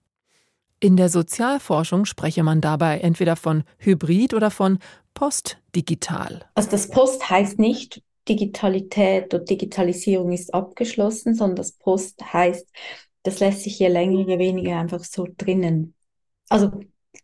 In 0.81 0.97
der 0.97 1.09
Sozialforschung 1.09 2.05
spreche 2.05 2.43
man 2.43 2.61
dabei 2.61 2.99
entweder 2.99 3.37
von 3.37 3.65
Hybrid 3.79 4.35
oder 4.35 4.51
von 4.51 4.79
Postdigital. 5.15 6.45
Also 6.55 6.71
das 6.71 6.89
Post 6.89 7.29
heißt 7.29 7.59
nicht, 7.59 8.03
Digitalität 8.29 9.35
oder 9.35 9.45
Digitalisierung 9.45 10.33
ist 10.33 10.53
abgeschlossen, 10.55 11.35
sondern 11.35 11.57
das 11.57 11.73
Post 11.73 12.21
heißt, 12.33 12.67
das 13.25 13.41
lässt 13.41 13.63
sich 13.63 13.79
je 13.79 13.89
länger, 13.89 14.21
je 14.27 14.39
weniger 14.39 14.79
einfach 14.79 15.03
so 15.03 15.27
drinnen. 15.37 15.95
Also 16.49 16.71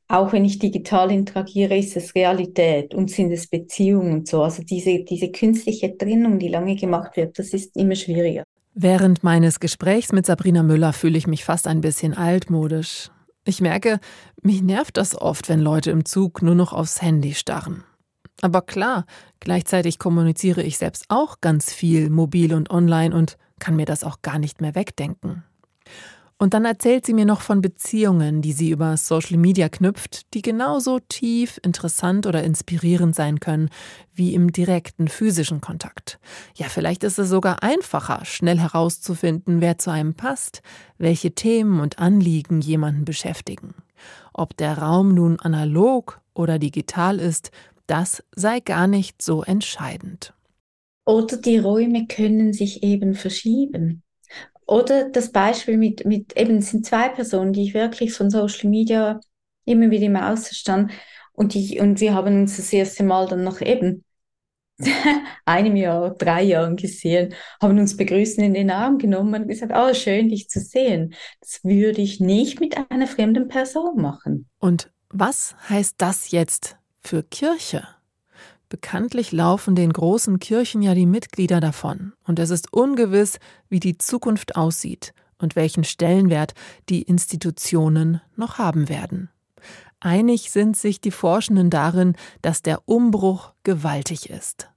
auch 0.09 0.33
wenn 0.33 0.45
ich 0.45 0.59
digital 0.59 1.13
interagiere, 1.13 1.77
ist 1.77 1.97
es 1.97 2.15
Realität 2.15 2.95
und 2.95 3.11
sind 3.11 3.31
es 3.31 3.47
Beziehungen 3.47 4.13
und 4.13 4.29
so. 4.29 4.43
Also 4.43 4.63
diese, 4.63 5.05
diese 5.05 5.31
künstliche 5.31 5.97
Trennung, 5.97 6.39
die 6.39 6.49
lange 6.49 6.75
gemacht 6.75 7.17
wird, 7.17 7.39
das 7.39 7.51
ist 7.51 7.77
immer 7.77 7.95
schwieriger. 7.95 8.43
Während 8.75 9.23
meines 9.23 9.61
Gesprächs 9.61 10.13
mit 10.13 10.27
Sabrina 10.27 10.63
Müller 10.63 10.93
fühle 10.93 11.19
ich 11.19 11.27
mich 11.27 11.45
fast 11.45 11.67
ein 11.67 11.81
bisschen 11.81 12.15
altmodisch. 12.15 13.11
Ich 13.45 13.61
merke, 13.61 14.01
mich 14.43 14.63
nervt 14.63 14.97
das 14.97 15.21
oft, 15.21 15.49
wenn 15.49 15.61
Leute 15.61 15.91
im 15.91 16.05
Zug 16.05 16.43
nur 16.43 16.55
noch 16.55 16.73
aufs 16.73 17.03
Handy 17.03 17.35
starren. 17.35 17.85
Aber 18.43 18.63
klar, 18.63 19.05
gleichzeitig 19.41 19.99
kommuniziere 19.99 20.63
ich 20.63 20.79
selbst 20.79 21.07
auch 21.09 21.41
ganz 21.41 21.73
viel 21.73 22.11
mobil 22.11 22.55
und 22.55 22.71
online 22.71 23.15
und 23.15 23.37
kann 23.59 23.77
mir 23.77 23.87
das 23.87 24.05
auch 24.05 24.23
gar 24.23 24.39
nicht 24.39 24.61
mehr 24.61 24.75
wegdenken. 24.75 25.45
Und 26.43 26.55
dann 26.55 26.65
erzählt 26.65 27.05
sie 27.05 27.13
mir 27.13 27.27
noch 27.27 27.43
von 27.43 27.61
Beziehungen, 27.61 28.41
die 28.41 28.55
sie 28.55 28.71
über 28.71 28.97
Social 28.97 29.37
Media 29.37 29.69
knüpft, 29.69 30.33
die 30.33 30.41
genauso 30.41 30.99
tief, 30.99 31.61
interessant 31.63 32.27
oder 32.27 32.43
inspirierend 32.43 33.15
sein 33.15 33.41
können 33.41 33.69
wie 34.15 34.33
im 34.33 34.51
direkten 34.51 35.09
physischen 35.09 35.61
Kontakt. 35.61 36.19
Ja, 36.55 36.69
vielleicht 36.71 37.05
ist 37.05 37.19
es 37.19 37.29
sogar 37.29 37.63
einfacher, 37.63 38.25
schnell 38.25 38.59
herauszufinden, 38.59 39.61
wer 39.61 39.77
zu 39.77 39.91
einem 39.91 40.15
passt, 40.15 40.63
welche 40.97 41.33
Themen 41.33 41.79
und 41.79 41.99
Anliegen 41.99 42.63
jemanden 42.63 43.05
beschäftigen. 43.05 43.75
Ob 44.33 44.57
der 44.57 44.79
Raum 44.79 45.13
nun 45.13 45.39
analog 45.41 46.23
oder 46.33 46.59
digital 46.59 47.21
ist, 47.21 47.51
das 47.87 48.25
sei 48.35 48.61
gar 48.61 48.87
nicht 48.87 49.21
so 49.21 49.43
entscheidend. 49.43 50.33
Oder 51.05 51.37
die 51.37 51.59
Räume 51.59 52.07
können 52.07 52.55
sich 52.55 52.83
eben 52.83 53.15
verschieben. 53.15 54.03
Oder 54.71 55.11
das 55.11 55.33
Beispiel 55.33 55.77
mit, 55.77 56.05
mit 56.05 56.37
eben 56.37 56.59
es 56.59 56.71
sind 56.71 56.87
zwei 56.87 57.09
Personen, 57.09 57.53
die 57.53 57.65
ich 57.65 57.75
wirklich 57.75 58.13
von 58.13 58.31
Social 58.31 58.71
Media 58.71 59.19
immer 59.65 59.91
wieder 59.91 60.07
im 60.07 60.15
Außenstand 60.15 60.93
und, 61.33 61.55
die, 61.55 61.81
und 61.81 61.99
wir 61.99 62.15
haben 62.15 62.43
uns 62.43 62.57
das 62.57 62.73
erste 62.73 63.03
Mal 63.03 63.27
dann 63.27 63.43
nach 63.43 63.61
eben 63.63 64.05
einem 65.45 65.75
Jahr, 65.75 66.11
drei 66.11 66.45
Jahren 66.45 66.77
gesehen, 66.77 67.35
haben 67.61 67.81
uns 67.81 67.97
begrüßen 67.97 68.45
in 68.45 68.55
den 68.55 68.71
Arm 68.71 68.99
genommen 68.99 69.43
und 69.43 69.49
gesagt, 69.49 69.73
oh, 69.75 69.93
schön, 69.93 70.29
dich 70.29 70.49
zu 70.49 70.61
sehen. 70.61 71.15
Das 71.41 71.65
würde 71.65 72.01
ich 72.01 72.21
nicht 72.21 72.61
mit 72.61 72.77
einer 72.91 73.09
fremden 73.09 73.49
Person 73.49 74.01
machen. 74.01 74.49
Und 74.61 74.93
was 75.09 75.57
heißt 75.69 75.97
das 75.99 76.31
jetzt 76.31 76.77
für 77.01 77.25
Kirche? 77.25 77.89
Bekanntlich 78.71 79.33
laufen 79.33 79.75
den 79.75 79.93
großen 79.93 80.39
Kirchen 80.39 80.81
ja 80.81 80.95
die 80.95 81.05
Mitglieder 81.05 81.59
davon, 81.61 82.13
und 82.25 82.39
es 82.39 82.51
ist 82.51 82.73
ungewiss, 82.73 83.41
wie 83.69 83.81
die 83.81 83.99
Zukunft 83.99 84.55
aussieht 84.55 85.13
und 85.39 85.57
welchen 85.57 85.83
Stellenwert 85.83 86.55
die 86.89 87.03
Institutionen 87.03 88.23
noch 88.37 88.59
haben 88.59 88.89
werden. 88.89 89.29
Einig 89.99 90.53
sind 90.53 90.77
sich 90.77 91.01
die 91.01 91.11
Forschenden 91.11 91.69
darin, 91.69 92.15
dass 92.43 92.63
der 92.63 92.89
Umbruch 92.89 93.53
gewaltig 93.65 94.31
ist. 94.31 94.71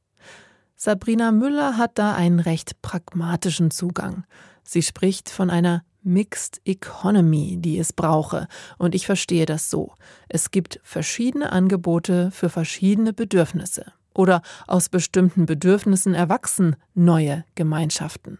Sabrina 0.75 1.31
Müller 1.31 1.77
hat 1.77 1.99
da 1.99 2.15
einen 2.15 2.39
recht 2.39 2.81
pragmatischen 2.81 3.69
Zugang. 3.69 4.25
Sie 4.63 4.81
spricht 4.81 5.29
von 5.29 5.51
einer 5.51 5.83
Mixed 6.03 6.61
Economy, 6.65 7.57
die 7.57 7.79
es 7.79 7.93
brauche. 7.93 8.47
Und 8.77 8.95
ich 8.95 9.05
verstehe 9.05 9.45
das 9.45 9.69
so. 9.69 9.93
Es 10.29 10.51
gibt 10.51 10.79
verschiedene 10.83 11.51
Angebote 11.51 12.31
für 12.31 12.49
verschiedene 12.49 13.13
Bedürfnisse. 13.13 13.93
Oder 14.13 14.41
aus 14.67 14.89
bestimmten 14.89 15.45
Bedürfnissen 15.45 16.13
erwachsen 16.13 16.75
neue 16.93 17.45
Gemeinschaften. 17.55 18.39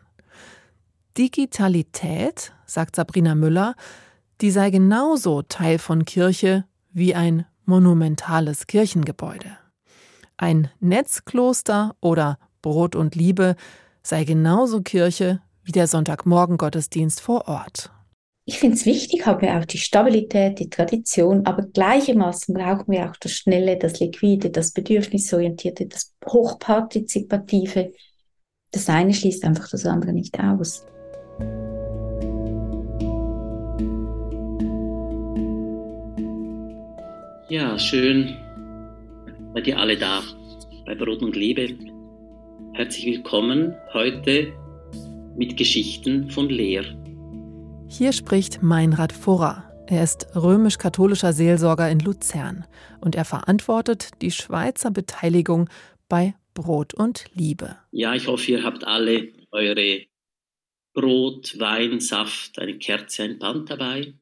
Digitalität, 1.18 2.54
sagt 2.66 2.96
Sabrina 2.96 3.36
Müller, 3.36 3.76
die 4.42 4.52
sei 4.52 4.70
genauso 4.70 5.42
Teil 5.44 5.80
von 5.80 6.06
Kirche 6.06 6.66
wie 6.92 7.16
ein 7.16 7.46
monumentales 7.66 8.68
Kirchengebäude. 8.68 9.58
Ein 10.38 10.70
Netzkloster 10.80 11.96
oder 12.02 12.38
Brot 12.62 12.96
und 12.96 13.16
Liebe 13.16 13.56
sei 14.02 14.24
genauso 14.24 14.82
Kirche 14.82 15.42
wie 15.64 15.72
der 15.72 15.88
Sonntagmorgen-Gottesdienst 15.88 17.22
vor 17.22 17.48
Ort. 17.48 17.92
Ich 18.46 18.60
finde 18.60 18.76
es 18.76 18.86
wichtig, 18.86 19.26
haben 19.26 19.42
wir 19.42 19.58
auch 19.58 19.64
die 19.64 19.78
Stabilität, 19.78 20.60
die 20.60 20.70
Tradition, 20.70 21.46
aber 21.46 21.64
gleichermaßen 21.64 22.54
brauchen 22.54 22.92
wir 22.92 23.10
auch 23.10 23.16
das 23.16 23.32
Schnelle, 23.32 23.78
das 23.78 24.02
Liquide, 24.02 24.50
das 24.50 24.74
Bedürfnisorientierte, 24.74 25.86
das 25.86 26.14
Hochpartizipative. 26.26 27.94
Das 28.72 28.90
eine 28.90 29.14
schließt 29.14 29.46
einfach 29.46 29.70
das 29.70 29.86
andere 29.86 30.12
nicht 30.12 30.38
aus. 30.40 30.86
Ja, 37.48 37.80
schön, 37.80 38.36
seid 39.54 39.68
ihr 39.68 39.78
alle 39.78 39.98
da 39.98 40.22
bei 40.86 40.96
Brot 40.96 41.22
und 41.22 41.38
Liebe. 41.38 41.70
Herzlich 42.74 43.06
willkommen 43.06 43.76
heute 43.94 44.52
mit 45.38 45.58
Geschichten 45.58 46.30
von 46.30 46.50
Leer. 46.50 46.84
Hier 47.90 48.14
spricht 48.14 48.64
Meinrad 48.64 49.12
Furrer. 49.12 49.70
Er 49.88 50.04
ist 50.04 50.28
römisch-katholischer 50.36 51.34
Seelsorger 51.34 51.90
in 51.90 52.00
Luzern 52.00 52.66
und 53.02 53.16
er 53.16 53.26
verantwortet 53.26 54.10
die 54.22 54.32
Schweizer 54.32 54.92
Beteiligung 54.92 55.70
bei 56.08 56.36
Brot 56.54 56.94
und 56.94 57.26
Liebe. 57.34 57.78
Ja, 57.92 58.14
ich 58.16 58.28
hoffe, 58.28 58.52
ihr 58.52 58.64
habt 58.64 58.86
alle 58.86 59.30
eure 59.52 60.06
Brot, 60.94 61.60
Wein, 61.60 62.00
Saft, 62.00 62.60
eine 62.60 62.78
Kerze, 62.78 63.24
ein 63.24 63.40
Band 63.40 63.70
dabei. 63.70 64.14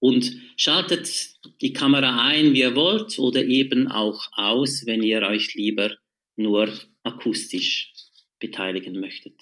und 0.00 0.36
schaltet 0.56 1.36
die 1.60 1.72
Kamera 1.72 2.26
ein, 2.26 2.52
wie 2.52 2.60
ihr 2.60 2.76
wollt, 2.76 3.18
oder 3.18 3.44
eben 3.44 3.88
auch 3.88 4.28
aus, 4.32 4.86
wenn 4.86 5.02
ihr 5.02 5.22
euch 5.22 5.54
lieber 5.54 5.90
nur 6.36 6.68
akustisch 7.02 7.92
beteiligen 8.38 9.00
möchtet. 9.00 9.34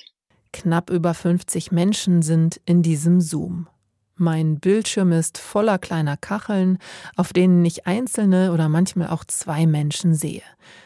Knapp 0.57 0.89
über 0.89 1.13
50 1.13 1.71
Menschen 1.71 2.23
sind 2.23 2.63
in 2.65 2.81
diesem 2.81 3.21
Zoom. 3.21 3.69
Mein 4.15 4.59
Bildschirm 4.59 5.13
ist 5.13 5.37
voller 5.37 5.79
kleiner 5.79 6.17
Kacheln, 6.17 6.79
auf 7.15 7.35
denen 7.35 7.63
ich 7.67 7.87
einzelne 7.87 8.55
oder 8.55 8.71
manchmal 8.71 9.09
auch 9.09 9.25
zwei 9.27 9.67
Menschen 9.67 10.15
sehe. 10.15 10.41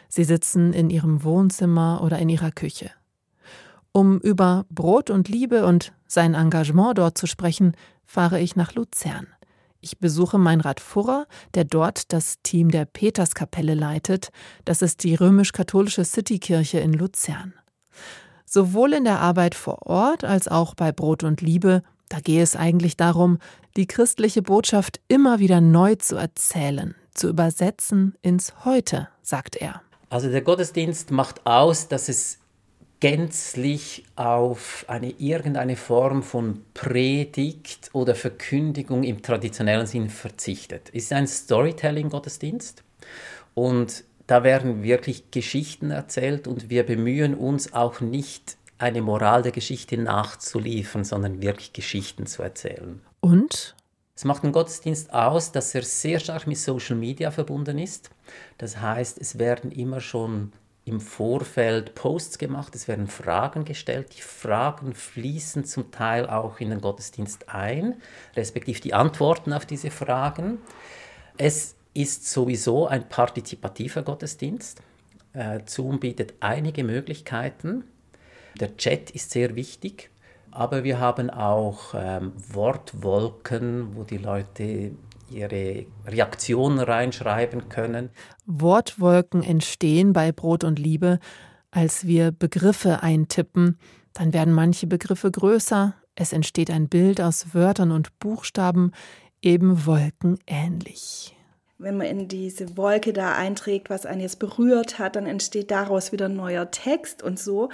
Sie 0.08 0.24
sitzen 0.24 0.72
in 0.72 0.90
ihrem 0.90 1.22
Wohnzimmer 1.22 2.02
oder 2.02 2.18
in 2.18 2.28
ihrer 2.28 2.50
Küche. 2.50 2.90
Um 3.92 4.18
über 4.18 4.66
Brot 4.70 5.08
und 5.08 5.28
Liebe 5.28 5.64
und 5.64 5.92
sein 6.08 6.34
Engagement 6.34 6.98
dort 6.98 7.16
zu 7.16 7.28
sprechen, 7.28 7.76
fahre 8.04 8.40
ich 8.40 8.56
nach 8.56 8.74
Luzern. 8.74 9.28
Ich 9.80 9.98
besuche 9.98 10.38
Meinrad 10.38 10.80
Furrer, 10.80 11.28
der 11.54 11.62
dort 11.62 12.12
das 12.12 12.42
Team 12.42 12.72
der 12.72 12.86
Peterskapelle 12.86 13.74
leitet. 13.74 14.30
Das 14.64 14.82
ist 14.82 15.04
die 15.04 15.14
römisch-katholische 15.14 16.04
Citykirche 16.04 16.80
in 16.80 16.92
Luzern. 16.92 17.54
Sowohl 18.52 18.92
in 18.92 19.04
der 19.04 19.20
Arbeit 19.20 19.54
vor 19.54 19.86
Ort 19.86 20.24
als 20.24 20.48
auch 20.48 20.74
bei 20.74 20.92
Brot 20.92 21.24
und 21.24 21.40
Liebe 21.40 21.82
da 22.10 22.18
gehe 22.18 22.42
es 22.42 22.56
eigentlich 22.56 22.96
darum, 22.96 23.38
die 23.76 23.86
christliche 23.86 24.42
Botschaft 24.42 25.00
immer 25.06 25.38
wieder 25.38 25.60
neu 25.60 25.94
zu 25.94 26.16
erzählen, 26.16 26.96
zu 27.14 27.28
übersetzen 27.28 28.16
ins 28.20 28.64
Heute, 28.64 29.08
sagt 29.22 29.56
er. 29.56 29.80
Also 30.10 30.28
der 30.28 30.42
Gottesdienst 30.42 31.12
macht 31.12 31.46
aus, 31.46 31.86
dass 31.86 32.08
es 32.08 32.38
gänzlich 32.98 34.04
auf 34.16 34.84
eine 34.88 35.10
irgendeine 35.12 35.76
Form 35.76 36.24
von 36.24 36.64
Predigt 36.74 37.90
oder 37.92 38.16
Verkündigung 38.16 39.04
im 39.04 39.22
traditionellen 39.22 39.86
Sinn 39.86 40.10
verzichtet. 40.10 40.90
Es 40.92 41.04
ist 41.04 41.12
ein 41.12 41.28
Storytelling-Gottesdienst 41.28 42.82
und 43.54 44.02
da 44.30 44.44
werden 44.44 44.84
wirklich 44.84 45.32
Geschichten 45.32 45.90
erzählt 45.90 46.46
und 46.46 46.70
wir 46.70 46.86
bemühen 46.86 47.34
uns 47.34 47.72
auch 47.72 48.00
nicht 48.00 48.56
eine 48.78 49.02
Moral 49.02 49.42
der 49.42 49.50
Geschichte 49.50 49.98
nachzuliefern, 49.98 51.02
sondern 51.02 51.42
wirklich 51.42 51.72
Geschichten 51.72 52.26
zu 52.26 52.44
erzählen. 52.44 53.00
Und? 53.18 53.74
Es 54.14 54.24
macht 54.24 54.44
den 54.44 54.52
Gottesdienst 54.52 55.12
aus, 55.12 55.50
dass 55.50 55.74
er 55.74 55.82
sehr 55.82 56.20
stark 56.20 56.46
mit 56.46 56.58
Social 56.58 56.94
Media 56.94 57.32
verbunden 57.32 57.78
ist. 57.78 58.10
Das 58.58 58.80
heißt, 58.80 59.18
es 59.20 59.40
werden 59.40 59.72
immer 59.72 60.00
schon 60.00 60.52
im 60.84 61.00
Vorfeld 61.00 61.96
Posts 61.96 62.38
gemacht, 62.38 62.74
es 62.76 62.86
werden 62.86 63.08
Fragen 63.08 63.64
gestellt. 63.64 64.14
Die 64.16 64.22
Fragen 64.22 64.94
fließen 64.94 65.64
zum 65.64 65.90
Teil 65.90 66.28
auch 66.28 66.60
in 66.60 66.70
den 66.70 66.80
Gottesdienst 66.80 67.48
ein, 67.48 68.00
respektive 68.36 68.80
die 68.80 68.94
Antworten 68.94 69.52
auf 69.52 69.66
diese 69.66 69.90
Fragen. 69.90 70.58
Es 71.36 71.74
ist 71.94 72.30
sowieso 72.30 72.86
ein 72.86 73.08
partizipativer 73.08 74.02
Gottesdienst. 74.02 74.82
Äh, 75.32 75.60
Zoom 75.66 76.00
bietet 76.00 76.34
einige 76.40 76.84
Möglichkeiten, 76.84 77.84
der 78.58 78.76
Chat 78.76 79.10
ist 79.10 79.30
sehr 79.30 79.54
wichtig, 79.54 80.10
aber 80.50 80.84
wir 80.84 80.98
haben 80.98 81.30
auch 81.30 81.94
ähm, 81.94 82.32
Wortwolken, 82.52 83.94
wo 83.94 84.02
die 84.02 84.18
Leute 84.18 84.92
ihre 85.30 85.86
Reaktionen 86.06 86.80
reinschreiben 86.80 87.68
können. 87.68 88.10
Wortwolken 88.46 89.42
entstehen 89.42 90.12
bei 90.12 90.32
Brot 90.32 90.64
und 90.64 90.78
Liebe, 90.78 91.20
als 91.70 92.06
wir 92.06 92.32
Begriffe 92.32 93.02
eintippen. 93.02 93.78
Dann 94.12 94.32
werden 94.32 94.52
manche 94.52 94.88
Begriffe 94.88 95.30
größer, 95.30 95.94
es 96.16 96.32
entsteht 96.32 96.70
ein 96.70 96.88
Bild 96.88 97.20
aus 97.20 97.54
Wörtern 97.54 97.92
und 97.92 98.18
Buchstaben, 98.18 98.90
eben 99.40 99.86
wolkenähnlich. 99.86 101.36
Wenn 101.80 101.96
man 101.96 102.06
in 102.08 102.28
diese 102.28 102.76
Wolke 102.76 103.14
da 103.14 103.34
einträgt, 103.34 103.88
was 103.88 104.04
einen 104.04 104.20
jetzt 104.20 104.38
berührt 104.38 104.98
hat, 104.98 105.16
dann 105.16 105.24
entsteht 105.24 105.70
daraus 105.70 106.12
wieder 106.12 106.26
ein 106.26 106.36
neuer 106.36 106.70
Text 106.70 107.22
und 107.22 107.38
so. 107.38 107.70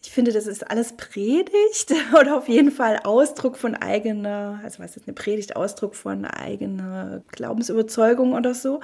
Ich 0.00 0.12
finde, 0.12 0.30
das 0.30 0.46
ist 0.46 0.70
alles 0.70 0.92
Predigt 0.92 1.92
oder 2.20 2.38
auf 2.38 2.48
jeden 2.48 2.70
Fall 2.70 3.00
Ausdruck 3.02 3.56
von 3.56 3.74
eigener, 3.74 4.60
also 4.62 4.78
was 4.78 4.96
ist 4.96 5.08
eine 5.08 5.14
Predigt, 5.14 5.56
Ausdruck 5.56 5.96
von 5.96 6.24
eigener 6.24 7.22
Glaubensüberzeugung 7.32 8.32
oder 8.32 8.54
so. 8.54 8.78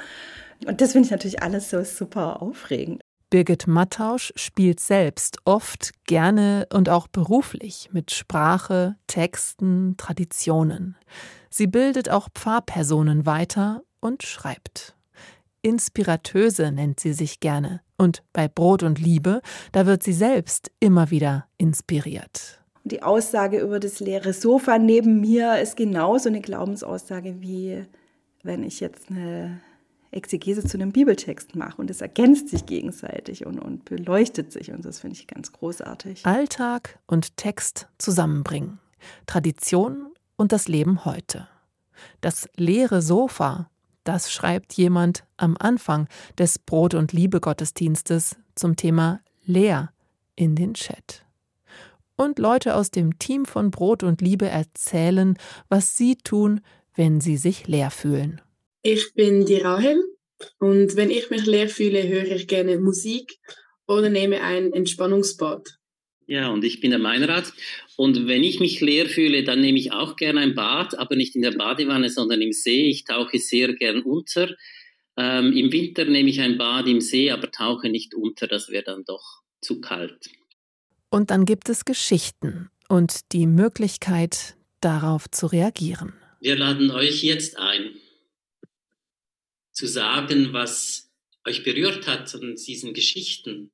Und 0.66 0.80
das 0.80 0.90
finde 0.90 1.06
ich 1.06 1.12
natürlich 1.12 1.40
alles 1.40 1.70
so 1.70 1.84
super 1.84 2.42
aufregend. 2.42 3.00
Birgit 3.30 3.68
Mattausch 3.68 4.32
spielt 4.34 4.80
selbst 4.80 5.38
oft 5.44 5.92
gerne 6.06 6.66
und 6.72 6.88
auch 6.88 7.06
beruflich 7.06 7.90
mit 7.92 8.10
Sprache, 8.10 8.96
Texten, 9.06 9.96
Traditionen. 9.96 10.96
Sie 11.48 11.68
bildet 11.68 12.10
auch 12.10 12.28
Pfarrpersonen 12.34 13.24
weiter 13.24 13.82
und 14.02 14.22
schreibt. 14.22 14.94
Inspiratöse 15.62 16.72
nennt 16.72 17.00
sie 17.00 17.12
sich 17.12 17.40
gerne. 17.40 17.80
Und 17.96 18.22
bei 18.32 18.48
Brot 18.48 18.82
und 18.82 18.98
Liebe, 18.98 19.40
da 19.70 19.86
wird 19.86 20.02
sie 20.02 20.12
selbst 20.12 20.70
immer 20.80 21.10
wieder 21.10 21.46
inspiriert. 21.56 22.60
Die 22.84 23.02
Aussage 23.02 23.60
über 23.60 23.78
das 23.78 24.00
leere 24.00 24.32
Sofa 24.32 24.78
neben 24.78 25.20
mir 25.20 25.60
ist 25.60 25.76
genauso 25.76 26.28
eine 26.28 26.40
Glaubensaussage, 26.40 27.40
wie 27.40 27.84
wenn 28.42 28.64
ich 28.64 28.80
jetzt 28.80 29.08
eine 29.08 29.60
Exegese 30.10 30.64
zu 30.64 30.76
einem 30.76 30.90
Bibeltext 30.90 31.54
mache. 31.54 31.80
Und 31.80 31.90
es 31.90 32.00
ergänzt 32.00 32.48
sich 32.48 32.66
gegenseitig 32.66 33.46
und, 33.46 33.60
und 33.60 33.84
beleuchtet 33.84 34.50
sich. 34.50 34.72
Und 34.72 34.84
das 34.84 34.98
finde 34.98 35.16
ich 35.16 35.28
ganz 35.28 35.52
großartig. 35.52 36.26
Alltag 36.26 36.98
und 37.06 37.36
Text 37.36 37.88
zusammenbringen. 37.98 38.80
Tradition 39.26 40.12
und 40.36 40.50
das 40.50 40.66
Leben 40.66 41.04
heute. 41.04 41.46
Das 42.20 42.48
leere 42.56 43.00
Sofa 43.00 43.70
das 44.04 44.32
schreibt 44.32 44.74
jemand 44.74 45.24
am 45.36 45.56
Anfang 45.58 46.08
des 46.38 46.58
Brot- 46.58 46.94
und 46.94 47.12
Liebe-Gottesdienstes 47.12 48.36
zum 48.54 48.76
Thema 48.76 49.20
leer 49.44 49.92
in 50.36 50.54
den 50.54 50.74
Chat. 50.74 51.24
Und 52.16 52.38
Leute 52.38 52.76
aus 52.76 52.90
dem 52.90 53.18
Team 53.18 53.46
von 53.46 53.70
Brot 53.70 54.02
und 54.02 54.20
Liebe 54.20 54.46
erzählen, 54.46 55.36
was 55.68 55.96
sie 55.96 56.16
tun, 56.16 56.60
wenn 56.94 57.20
sie 57.20 57.36
sich 57.36 57.66
leer 57.66 57.90
fühlen. 57.90 58.40
Ich 58.82 59.14
bin 59.14 59.46
die 59.46 59.58
Rahel 59.58 60.02
und 60.58 60.96
wenn 60.96 61.10
ich 61.10 61.30
mich 61.30 61.46
leer 61.46 61.68
fühle, 61.68 62.06
höre 62.06 62.30
ich 62.32 62.48
gerne 62.48 62.78
Musik 62.78 63.38
oder 63.86 64.10
nehme 64.10 64.42
ein 64.42 64.72
Entspannungsbad. 64.72 65.78
Ja, 66.32 66.48
und 66.48 66.64
ich 66.64 66.80
bin 66.80 66.92
der 66.92 66.98
Meinrad. 66.98 67.52
Und 67.96 68.26
wenn 68.26 68.42
ich 68.42 68.58
mich 68.58 68.80
leer 68.80 69.04
fühle, 69.04 69.44
dann 69.44 69.60
nehme 69.60 69.78
ich 69.78 69.92
auch 69.92 70.16
gerne 70.16 70.40
ein 70.40 70.54
Bad, 70.54 70.98
aber 70.98 71.14
nicht 71.14 71.36
in 71.36 71.42
der 71.42 71.50
Badewanne, 71.50 72.08
sondern 72.08 72.40
im 72.40 72.52
See. 72.52 72.88
Ich 72.88 73.04
tauche 73.04 73.38
sehr 73.38 73.74
gern 73.74 74.00
unter. 74.00 74.56
Ähm, 75.18 75.52
Im 75.52 75.70
Winter 75.72 76.06
nehme 76.06 76.30
ich 76.30 76.40
ein 76.40 76.56
Bad 76.56 76.86
im 76.88 77.02
See, 77.02 77.30
aber 77.30 77.50
tauche 77.50 77.90
nicht 77.90 78.14
unter, 78.14 78.46
das 78.46 78.70
wäre 78.70 78.82
dann 78.82 79.04
doch 79.04 79.42
zu 79.60 79.82
kalt. 79.82 80.30
Und 81.10 81.28
dann 81.30 81.44
gibt 81.44 81.68
es 81.68 81.84
Geschichten 81.84 82.70
und 82.88 83.30
die 83.32 83.46
Möglichkeit, 83.46 84.56
darauf 84.80 85.30
zu 85.30 85.48
reagieren. 85.48 86.14
Wir 86.40 86.56
laden 86.56 86.90
euch 86.92 87.22
jetzt 87.22 87.58
ein, 87.58 87.90
zu 89.72 89.86
sagen, 89.86 90.54
was 90.54 91.12
euch 91.46 91.62
berührt 91.62 92.06
hat 92.06 92.34
an 92.34 92.56
diesen 92.56 92.94
Geschichten, 92.94 93.70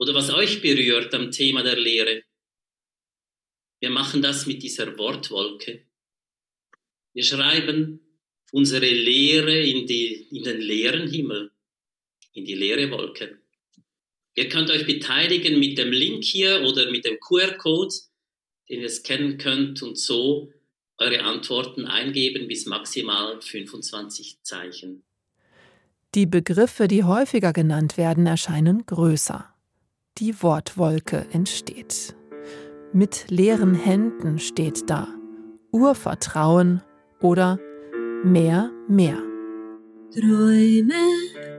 oder 0.00 0.14
was 0.14 0.30
euch 0.30 0.62
berührt 0.62 1.14
am 1.14 1.30
Thema 1.30 1.62
der 1.62 1.78
Lehre. 1.78 2.24
Wir 3.80 3.90
machen 3.90 4.22
das 4.22 4.46
mit 4.46 4.62
dieser 4.62 4.96
Wortwolke. 4.96 5.86
Wir 7.12 7.22
schreiben 7.22 8.00
unsere 8.50 8.88
Lehre 8.88 9.58
in, 9.60 9.86
die, 9.86 10.28
in 10.30 10.42
den 10.42 10.60
leeren 10.60 11.06
Himmel, 11.08 11.52
in 12.32 12.46
die 12.46 12.54
leere 12.54 12.90
Wolke. 12.90 13.40
Ihr 14.34 14.48
könnt 14.48 14.70
euch 14.70 14.86
beteiligen 14.86 15.58
mit 15.58 15.76
dem 15.76 15.92
Link 15.92 16.24
hier 16.24 16.62
oder 16.62 16.90
mit 16.90 17.04
dem 17.04 17.18
QR-Code, 17.20 17.94
den 18.70 18.80
ihr 18.80 18.88
scannen 18.88 19.36
könnt 19.36 19.82
und 19.82 19.98
so 19.98 20.50
eure 20.96 21.20
Antworten 21.24 21.84
eingeben 21.86 22.48
bis 22.48 22.64
maximal 22.64 23.40
25 23.42 24.42
Zeichen. 24.42 25.04
Die 26.14 26.26
Begriffe, 26.26 26.88
die 26.88 27.04
häufiger 27.04 27.52
genannt 27.52 27.96
werden, 27.98 28.26
erscheinen 28.26 28.86
größer 28.86 29.54
die 30.20 30.42
Wortwolke 30.42 31.26
entsteht. 31.32 32.14
Mit 32.92 33.30
leeren 33.30 33.74
Händen 33.74 34.38
steht 34.38 34.90
da 34.90 35.08
Urvertrauen 35.72 36.82
oder 37.20 37.58
mehr, 38.22 38.70
mehr. 38.88 39.16
Träume, 40.12 40.92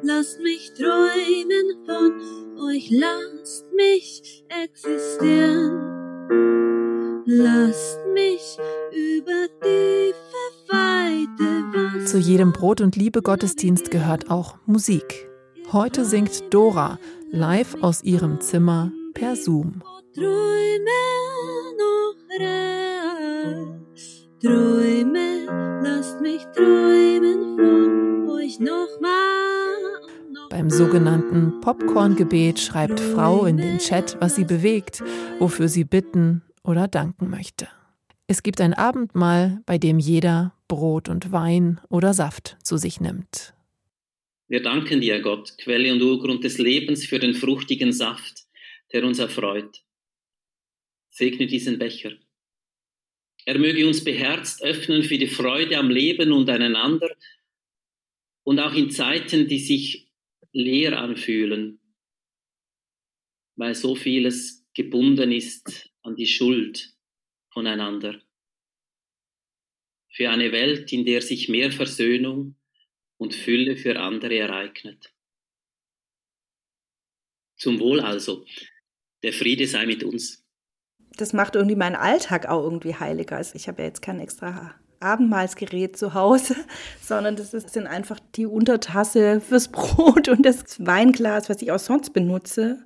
lasst 0.04 0.40
mich 0.42 0.74
träumen 0.78 1.86
von 1.86 2.68
euch, 2.68 2.92
lasst 2.92 3.66
mich 3.74 4.44
existieren. 4.64 5.98
Lasst 7.26 8.00
mich 8.14 8.58
über 8.92 9.48
die 9.64 10.14
verweite 10.68 11.44
Wasser. 11.74 12.06
Zu 12.06 12.18
jedem 12.18 12.52
Brot- 12.52 12.82
und 12.82 12.96
Liebe-Gottesdienst 12.96 13.90
gehört 13.90 14.30
auch 14.30 14.58
Musik. 14.66 15.30
Heute 15.72 16.04
singt 16.04 16.54
Dora 16.54 17.00
live 17.32 17.76
aus 17.82 18.04
ihrem 18.04 18.42
Zimmer 18.42 18.92
per 19.14 19.36
Zoom. 19.36 19.82
Beim 30.50 30.70
sogenannten 30.70 31.62
Popcorn-Gebet 31.62 32.60
schreibt 32.60 33.00
Frau 33.00 33.46
in 33.46 33.58
den 33.58 33.78
Chat, 33.78 34.18
was 34.20 34.36
sie 34.36 34.44
bewegt, 34.44 35.02
wofür 35.40 35.70
sie 35.70 35.86
bitten 35.86 36.44
oder 36.64 36.88
danken 36.88 37.30
möchte. 37.30 37.68
Es 38.28 38.44
gibt 38.44 38.60
ein 38.62 38.74
Abendmahl, 38.74 39.62
bei 39.66 39.78
dem 39.78 40.00
jeder 40.00 40.54
Brot 40.68 41.10
und 41.10 41.32
Wein 41.32 41.80
oder 41.90 42.14
Saft 42.14 42.58
zu 42.64 42.78
sich 42.78 43.00
nimmt. 43.00 43.54
Wir 44.52 44.62
danken 44.62 45.00
dir, 45.00 45.22
Gott, 45.22 45.58
Quelle 45.60 45.94
und 45.94 46.02
Urgrund 46.02 46.44
des 46.44 46.58
Lebens, 46.58 47.06
für 47.06 47.20
den 47.20 47.34
fruchtigen 47.34 47.94
Saft, 47.94 48.42
der 48.92 49.06
uns 49.06 49.18
erfreut. 49.18 49.82
Segne 51.10 51.48
diesen 51.48 51.80
Becher. 51.80 52.18
Er 53.46 53.58
möge 53.58 53.88
uns 53.88 54.04
beherzt 54.04 54.62
öffnen 54.62 55.04
für 55.04 55.18
die 55.18 55.28
Freude 55.28 55.78
am 55.78 55.90
Leben 55.90 56.34
und 56.34 56.50
einander 56.50 57.16
und 58.44 58.60
auch 58.60 58.74
in 58.74 58.92
Zeiten, 58.92 59.48
die 59.48 59.60
sich 59.60 60.12
leer 60.52 61.00
anfühlen, 61.00 61.80
weil 63.56 63.74
so 63.74 63.96
vieles 63.96 64.68
gebunden 64.74 65.32
ist 65.32 65.90
an 66.02 66.18
die 66.18 66.28
Schuld 66.28 66.94
voneinander. 67.54 68.22
Für 70.10 70.30
eine 70.30 70.52
Welt, 70.52 70.92
in 70.92 71.06
der 71.06 71.22
sich 71.22 71.48
mehr 71.48 71.72
Versöhnung 71.72 72.58
und 73.22 73.36
Fülle 73.36 73.78
für 73.78 74.00
andere 74.00 74.36
ereignet. 74.36 75.14
Zum 77.56 77.80
Wohl 77.80 78.00
also. 78.00 78.46
Der 79.22 79.32
Friede 79.32 79.68
sei 79.68 79.86
mit 79.86 80.04
uns. 80.04 80.44
Das 81.18 81.32
macht 81.32 81.56
irgendwie 81.56 81.76
meinen 81.76 81.96
Alltag 81.96 82.48
auch 82.48 82.64
irgendwie 82.64 82.96
heiliger. 82.96 83.38
Also 83.38 83.54
ich 83.54 83.68
habe 83.68 83.84
ja 83.84 83.90
jetzt 83.90 84.02
kein 84.02 84.20
extra 84.20 84.74
Abendmahlsgerät 85.02 85.96
zu 85.96 86.16
Hause, 86.16 86.56
sondern 87.02 87.36
das 87.36 87.52
sind 87.52 87.86
einfach 87.86 88.20
die 88.36 88.48
Untertasse 88.48 89.40
fürs 89.40 89.68
Brot 89.72 90.28
und 90.28 90.44
das 90.44 90.84
Weinglas, 90.84 91.48
was 91.48 91.62
ich 91.62 91.72
auch 91.72 91.80
sonst 91.80 92.14
benutze. 92.14 92.84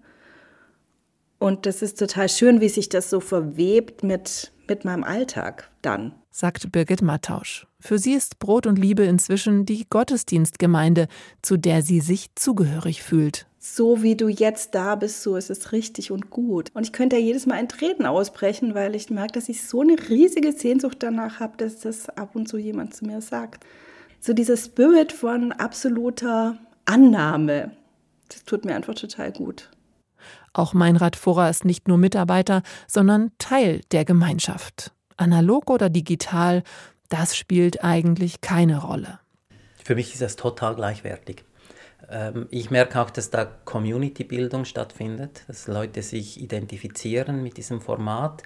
Und 1.40 1.66
das 1.66 1.82
ist 1.82 1.98
total 1.98 2.28
schön, 2.28 2.60
wie 2.60 2.70
sich 2.70 2.90
das 2.90 3.10
so 3.10 3.22
verwebt 3.22 4.04
mit, 4.04 4.52
mit 4.68 4.84
meinem 4.84 5.06
Alltag 5.06 5.72
dann 5.82 6.14
sagt 6.36 6.70
Birgit 6.74 7.02
Mattausch. 7.02 7.66
Für 7.80 7.98
sie 7.98 8.12
ist 8.12 8.40
Brot 8.40 8.68
und 8.68 8.78
Liebe 8.78 9.04
inzwischen 9.04 9.66
die 9.66 9.86
Gottesdienstgemeinde, 9.90 11.08
zu 11.42 11.56
der 11.56 11.82
sie 11.82 12.02
sich 12.02 12.36
zugehörig 12.36 13.04
fühlt. 13.04 13.48
So 13.58 14.04
wie 14.04 14.18
du 14.18 14.28
jetzt 14.28 14.76
da 14.76 14.96
bist, 14.96 15.24
so 15.24 15.38
ist 15.38 15.50
es 15.50 15.72
richtig 15.72 16.12
und 16.12 16.32
gut. 16.32 16.72
Und 16.74 16.84
ich 16.84 16.92
könnte 16.92 17.16
ja 17.16 17.22
jedes 17.22 17.46
Mal 17.46 17.58
in 17.60 17.70
Tränen 17.70 18.06
ausbrechen, 18.06 18.76
weil 18.76 18.96
ich 18.96 19.10
merke, 19.10 19.32
dass 19.32 19.48
ich 19.48 19.66
so 19.66 19.80
eine 19.80 19.96
riesige 20.10 20.52
Sehnsucht 20.52 20.98
danach 21.00 21.40
habe, 21.40 21.56
dass 21.56 21.80
das 21.80 22.10
ab 22.10 22.32
und 22.36 22.50
zu 22.50 22.58
jemand 22.58 22.94
zu 22.94 23.06
mir 23.06 23.22
sagt. 23.22 23.66
So 24.20 24.34
dieser 24.34 24.58
Spirit 24.58 25.14
von 25.14 25.54
absoluter 25.54 26.58
Annahme, 26.84 27.72
das 28.28 28.44
tut 28.44 28.66
mir 28.66 28.76
einfach 28.76 28.96
total 28.96 29.32
gut. 29.32 29.72
Auch 30.52 30.74
Meinrad 30.74 31.16
Furrer 31.16 31.50
ist 31.50 31.64
nicht 31.64 31.88
nur 31.88 31.98
Mitarbeiter, 31.98 32.62
sondern 32.88 33.32
Teil 33.38 33.80
der 33.92 34.04
Gemeinschaft. 34.04 34.95
Analog 35.18 35.70
oder 35.70 35.90
digital, 35.90 36.64
das 37.10 37.36
spielt 37.36 37.84
eigentlich 37.84 38.42
keine 38.42 38.82
Rolle. 38.82 39.20
Für 39.84 39.96
mich 39.96 40.14
ist 40.14 40.22
das 40.22 40.36
total 40.36 40.76
gleichwertig. 40.76 41.44
Ähm, 42.10 42.48
ich 42.50 42.72
merke 42.72 43.00
auch, 43.02 43.10
dass 43.10 43.30
da 43.30 43.46
Community-Bildung 43.46 44.66
stattfindet, 44.66 45.44
dass 45.48 45.68
Leute 45.68 46.02
sich 46.02 46.42
identifizieren 46.42 47.44
mit 47.44 47.58
diesem 47.58 47.82
Format 47.82 48.44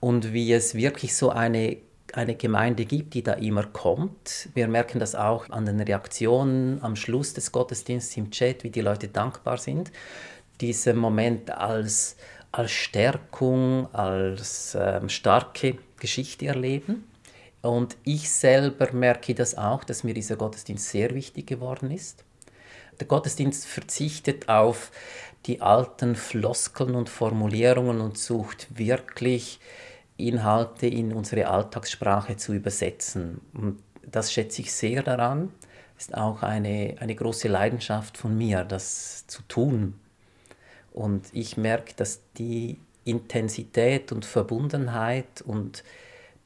und 0.00 0.32
wie 0.32 0.52
es 0.52 0.74
wirklich 0.74 1.14
so 1.14 1.30
eine, 1.30 1.76
eine 2.12 2.34
Gemeinde 2.34 2.84
gibt, 2.84 3.14
die 3.14 3.22
da 3.22 3.34
immer 3.34 3.64
kommt. 3.64 4.48
Wir 4.54 4.68
merken 4.68 4.98
das 4.98 5.14
auch 5.14 5.48
an 5.50 5.66
den 5.66 5.80
Reaktionen 5.80 6.82
am 6.82 6.96
Schluss 6.96 7.34
des 7.34 7.52
Gottesdienstes 7.52 8.16
im 8.16 8.30
Chat, 8.30 8.64
wie 8.64 8.70
die 8.70 8.80
Leute 8.80 9.08
dankbar 9.08 9.58
sind. 9.58 9.90
Dieser 10.60 10.94
Moment 10.94 11.50
als, 11.50 12.16
als 12.50 12.72
Stärkung, 12.72 13.92
als 13.94 14.76
ähm, 14.78 15.08
starke 15.08 15.78
Geschichte 15.98 16.46
erleben. 16.46 17.04
Und 17.62 17.96
ich 18.04 18.30
selber 18.30 18.92
merke 18.92 19.34
das 19.34 19.56
auch, 19.56 19.84
dass 19.84 20.04
mir 20.04 20.14
dieser 20.14 20.36
Gottesdienst 20.36 20.88
sehr 20.88 21.14
wichtig 21.14 21.46
geworden 21.46 21.90
ist. 21.90 22.24
Der 23.00 23.06
Gottesdienst 23.06 23.66
verzichtet 23.66 24.48
auf 24.48 24.90
die 25.46 25.60
alten 25.60 26.16
Floskeln 26.16 26.94
und 26.94 27.08
Formulierungen 27.08 28.00
und 28.00 28.18
sucht 28.18 28.66
wirklich 28.76 29.60
Inhalte 30.16 30.86
in 30.86 31.12
unsere 31.12 31.48
Alltagssprache 31.48 32.36
zu 32.36 32.52
übersetzen. 32.54 33.40
Und 33.54 33.78
das 34.02 34.32
schätze 34.32 34.62
ich 34.62 34.72
sehr 34.72 35.02
daran. 35.02 35.52
Ist 35.96 36.14
auch 36.14 36.42
eine, 36.42 36.96
eine 36.98 37.14
große 37.14 37.48
Leidenschaft 37.48 38.18
von 38.18 38.36
mir, 38.36 38.64
das 38.64 39.26
zu 39.26 39.42
tun. 39.42 39.94
Und 40.92 41.26
ich 41.32 41.56
merke, 41.56 41.94
dass 41.94 42.20
die 42.36 42.78
Intensität 43.04 44.12
und 44.12 44.24
Verbundenheit 44.24 45.42
und 45.42 45.84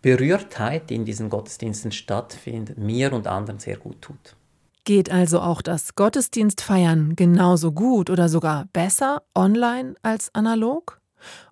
Berührtheit, 0.03 0.91
die 0.91 0.97
in 0.97 1.05
diesen 1.05 1.31
Gottesdiensten 1.31 1.93
stattfindet, 1.93 2.79
mir 2.79 3.13
und 3.13 3.27
anderen 3.27 3.61
sehr 3.61 3.77
gut 3.77 4.03
tut. 4.03 4.37
Geht 4.85 5.13
also 5.13 5.41
auch 5.41 5.63
das 5.63 5.95
Gottesdienstfeiern 5.95 7.15
genauso 7.15 7.71
gut 7.71 8.11
oder 8.11 8.29
sogar 8.29 8.67
besser 8.73 9.23
online 9.35 9.95
als 10.03 10.35
analog? 10.35 11.01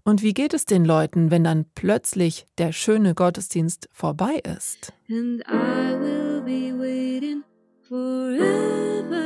Und 0.03 0.23
wie 0.23 0.35
geht 0.35 0.53
es 0.53 0.65
den 0.65 0.85
Leuten, 0.85 1.31
wenn 1.31 1.45
dann 1.45 1.67
plötzlich 1.77 2.47
der 2.59 2.73
schöne 2.73 3.15
Gottesdienst 3.15 3.89
vorbei 3.93 4.41
ist? 4.43 4.93
And 5.09 5.45
I 5.49 5.95
will 6.01 6.43
be 6.45 6.77
waiting 6.77 7.45
forever 7.89 9.21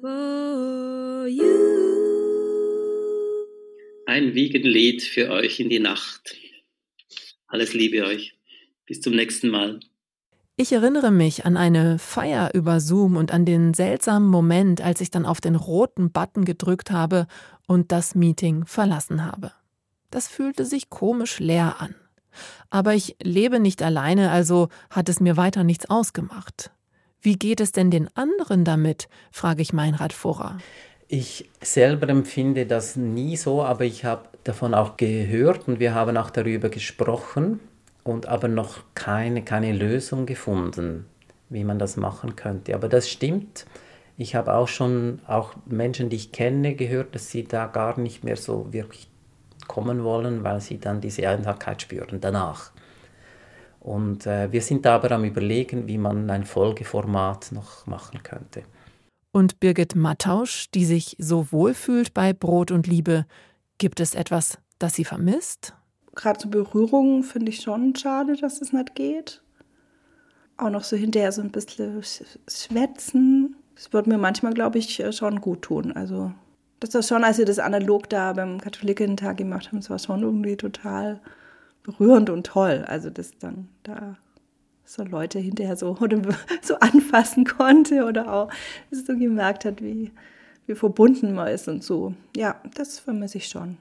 for 0.00 1.26
you 1.28 1.77
ein 4.08 4.34
Wiegenlied 4.34 5.02
für 5.02 5.30
euch 5.30 5.60
in 5.60 5.68
die 5.68 5.80
Nacht. 5.80 6.34
Alles 7.46 7.74
Liebe 7.74 8.04
euch. 8.04 8.34
Bis 8.86 9.02
zum 9.02 9.14
nächsten 9.14 9.48
Mal. 9.48 9.80
Ich 10.56 10.72
erinnere 10.72 11.10
mich 11.10 11.44
an 11.44 11.58
eine 11.58 11.98
Feier 11.98 12.50
über 12.54 12.80
Zoom 12.80 13.16
und 13.16 13.32
an 13.32 13.44
den 13.44 13.74
seltsamen 13.74 14.28
Moment, 14.28 14.80
als 14.80 15.02
ich 15.02 15.10
dann 15.10 15.26
auf 15.26 15.42
den 15.42 15.54
roten 15.54 16.10
Button 16.10 16.46
gedrückt 16.46 16.90
habe 16.90 17.26
und 17.66 17.92
das 17.92 18.14
Meeting 18.14 18.64
verlassen 18.64 19.26
habe. 19.26 19.52
Das 20.10 20.26
fühlte 20.26 20.64
sich 20.64 20.88
komisch 20.88 21.38
leer 21.38 21.76
an. 21.78 21.94
Aber 22.70 22.94
ich 22.94 23.16
lebe 23.22 23.60
nicht 23.60 23.82
alleine, 23.82 24.30
also 24.30 24.70
hat 24.88 25.10
es 25.10 25.20
mir 25.20 25.36
weiter 25.36 25.64
nichts 25.64 25.90
ausgemacht. 25.90 26.70
Wie 27.20 27.36
geht 27.36 27.60
es 27.60 27.72
denn 27.72 27.90
den 27.90 28.08
anderen 28.16 28.64
damit? 28.64 29.08
frage 29.32 29.60
ich 29.60 29.74
Meinrad 29.74 30.14
Furrer. 30.14 30.58
Ich 31.10 31.48
selber 31.62 32.10
empfinde 32.10 32.66
das 32.66 32.96
nie 32.96 33.36
so, 33.38 33.62
aber 33.62 33.84
ich 33.84 34.04
habe 34.04 34.28
davon 34.44 34.74
auch 34.74 34.98
gehört 34.98 35.66
und 35.66 35.80
wir 35.80 35.94
haben 35.94 36.18
auch 36.18 36.28
darüber 36.28 36.68
gesprochen 36.68 37.60
und 38.04 38.26
aber 38.26 38.48
noch 38.48 38.80
keine, 38.94 39.42
keine 39.42 39.72
Lösung 39.72 40.26
gefunden, 40.26 41.06
wie 41.48 41.64
man 41.64 41.78
das 41.78 41.96
machen 41.96 42.36
könnte. 42.36 42.74
Aber 42.74 42.88
das 42.88 43.08
stimmt. 43.08 43.64
Ich 44.18 44.34
habe 44.34 44.52
auch 44.52 44.68
schon 44.68 45.20
auch 45.26 45.54
Menschen, 45.64 46.10
die 46.10 46.16
ich 46.16 46.30
kenne, 46.30 46.74
gehört, 46.74 47.14
dass 47.14 47.30
sie 47.30 47.44
da 47.44 47.68
gar 47.68 47.98
nicht 47.98 48.22
mehr 48.22 48.36
so 48.36 48.70
wirklich 48.70 49.08
kommen 49.66 50.04
wollen, 50.04 50.44
weil 50.44 50.60
sie 50.60 50.78
dann 50.78 51.00
diese 51.00 51.26
Einsamkeit 51.26 51.80
spüren 51.80 52.20
danach. 52.20 52.70
Und 53.80 54.26
äh, 54.26 54.52
wir 54.52 54.60
sind 54.60 54.84
da 54.84 54.96
aber 54.96 55.12
am 55.12 55.24
Überlegen, 55.24 55.86
wie 55.86 55.96
man 55.96 56.28
ein 56.28 56.44
Folgeformat 56.44 57.52
noch 57.52 57.86
machen 57.86 58.22
könnte. 58.22 58.64
Und 59.38 59.60
Birgit 59.60 59.94
Mattausch, 59.94 60.68
die 60.72 60.84
sich 60.84 61.14
so 61.20 61.52
wohl 61.52 61.72
fühlt 61.72 62.12
bei 62.12 62.32
Brot 62.32 62.72
und 62.72 62.88
Liebe, 62.88 63.24
gibt 63.78 64.00
es 64.00 64.16
etwas, 64.16 64.58
das 64.80 64.94
sie 64.94 65.04
vermisst? 65.04 65.74
Gerade 66.16 66.40
so 66.40 66.48
Berührungen 66.48 67.22
finde 67.22 67.52
ich 67.52 67.60
schon 67.60 67.94
schade, 67.94 68.34
dass 68.34 68.60
es 68.60 68.72
nicht 68.72 68.96
geht. 68.96 69.40
Auch 70.56 70.70
noch 70.70 70.82
so 70.82 70.96
hinterher 70.96 71.30
so 71.30 71.40
ein 71.40 71.52
bisschen 71.52 72.02
schwätzen. 72.48 73.54
Das 73.76 73.92
würde 73.92 74.10
mir 74.10 74.18
manchmal, 74.18 74.54
glaube 74.54 74.78
ich, 74.78 75.04
schon 75.12 75.40
gut 75.40 75.62
tun. 75.62 75.92
Also, 75.92 76.32
das 76.80 76.94
war 76.94 77.04
schon, 77.04 77.22
als 77.22 77.38
wir 77.38 77.44
das 77.44 77.60
analog 77.60 78.08
da 78.08 78.32
beim 78.32 78.60
Katholikentag 78.60 79.36
gemacht 79.36 79.68
haben, 79.68 79.78
das 79.78 79.88
war 79.88 80.00
schon 80.00 80.24
irgendwie 80.24 80.56
total 80.56 81.20
berührend 81.84 82.28
und 82.28 82.44
toll. 82.44 82.84
Also, 82.88 83.08
das 83.08 83.30
dann 83.38 83.68
da 83.84 84.16
so 84.88 85.04
Leute 85.04 85.38
hinterher 85.38 85.76
so, 85.76 85.96
so 86.62 86.78
anfassen 86.80 87.44
konnte 87.44 88.06
oder 88.06 88.32
auch 88.32 88.50
so 88.90 89.16
gemerkt 89.16 89.66
hat, 89.66 89.82
wie, 89.82 90.12
wie 90.66 90.74
verbunden 90.74 91.34
man 91.34 91.48
ist 91.48 91.68
und 91.68 91.84
so. 91.84 92.14
Ja, 92.34 92.60
das 92.74 92.98
vermisse 92.98 93.38
ich 93.38 93.48
schon. 93.48 93.76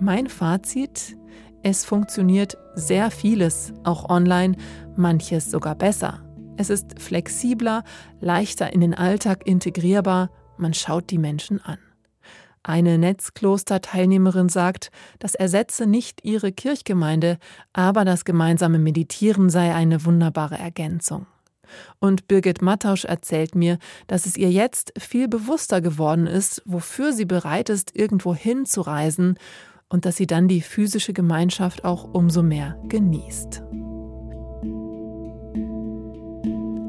Mein 0.00 0.26
Fazit, 0.26 1.16
es 1.62 1.84
funktioniert 1.84 2.56
sehr 2.74 3.10
vieles, 3.10 3.72
auch 3.84 4.08
online, 4.08 4.56
manches 4.96 5.50
sogar 5.50 5.74
besser. 5.74 6.24
Es 6.56 6.70
ist 6.70 7.00
flexibler, 7.00 7.84
leichter 8.20 8.72
in 8.72 8.80
den 8.80 8.94
Alltag 8.94 9.46
integrierbar, 9.46 10.30
man 10.56 10.74
schaut 10.74 11.10
die 11.10 11.18
Menschen 11.18 11.60
an. 11.60 11.78
Eine 12.64 12.96
Netzkloster-Teilnehmerin 12.98 14.48
sagt, 14.48 14.90
das 15.18 15.34
ersetze 15.34 15.86
nicht 15.86 16.24
ihre 16.24 16.52
Kirchgemeinde, 16.52 17.38
aber 17.72 18.04
das 18.04 18.24
gemeinsame 18.24 18.78
Meditieren 18.78 19.50
sei 19.50 19.74
eine 19.74 20.04
wunderbare 20.04 20.58
Ergänzung. 20.58 21.26
Und 21.98 22.28
Birgit 22.28 22.62
Mattausch 22.62 23.04
erzählt 23.04 23.54
mir, 23.54 23.78
dass 24.06 24.26
es 24.26 24.36
ihr 24.36 24.50
jetzt 24.50 24.92
viel 24.98 25.26
bewusster 25.26 25.80
geworden 25.80 26.26
ist, 26.26 26.62
wofür 26.64 27.12
sie 27.12 27.24
bereit 27.24 27.68
ist, 27.68 27.96
irgendwo 27.96 28.34
hinzureisen 28.34 29.38
und 29.88 30.04
dass 30.04 30.16
sie 30.16 30.26
dann 30.26 30.48
die 30.48 30.60
physische 30.60 31.12
Gemeinschaft 31.12 31.84
auch 31.84 32.04
umso 32.14 32.42
mehr 32.42 32.78
genießt. 32.88 33.62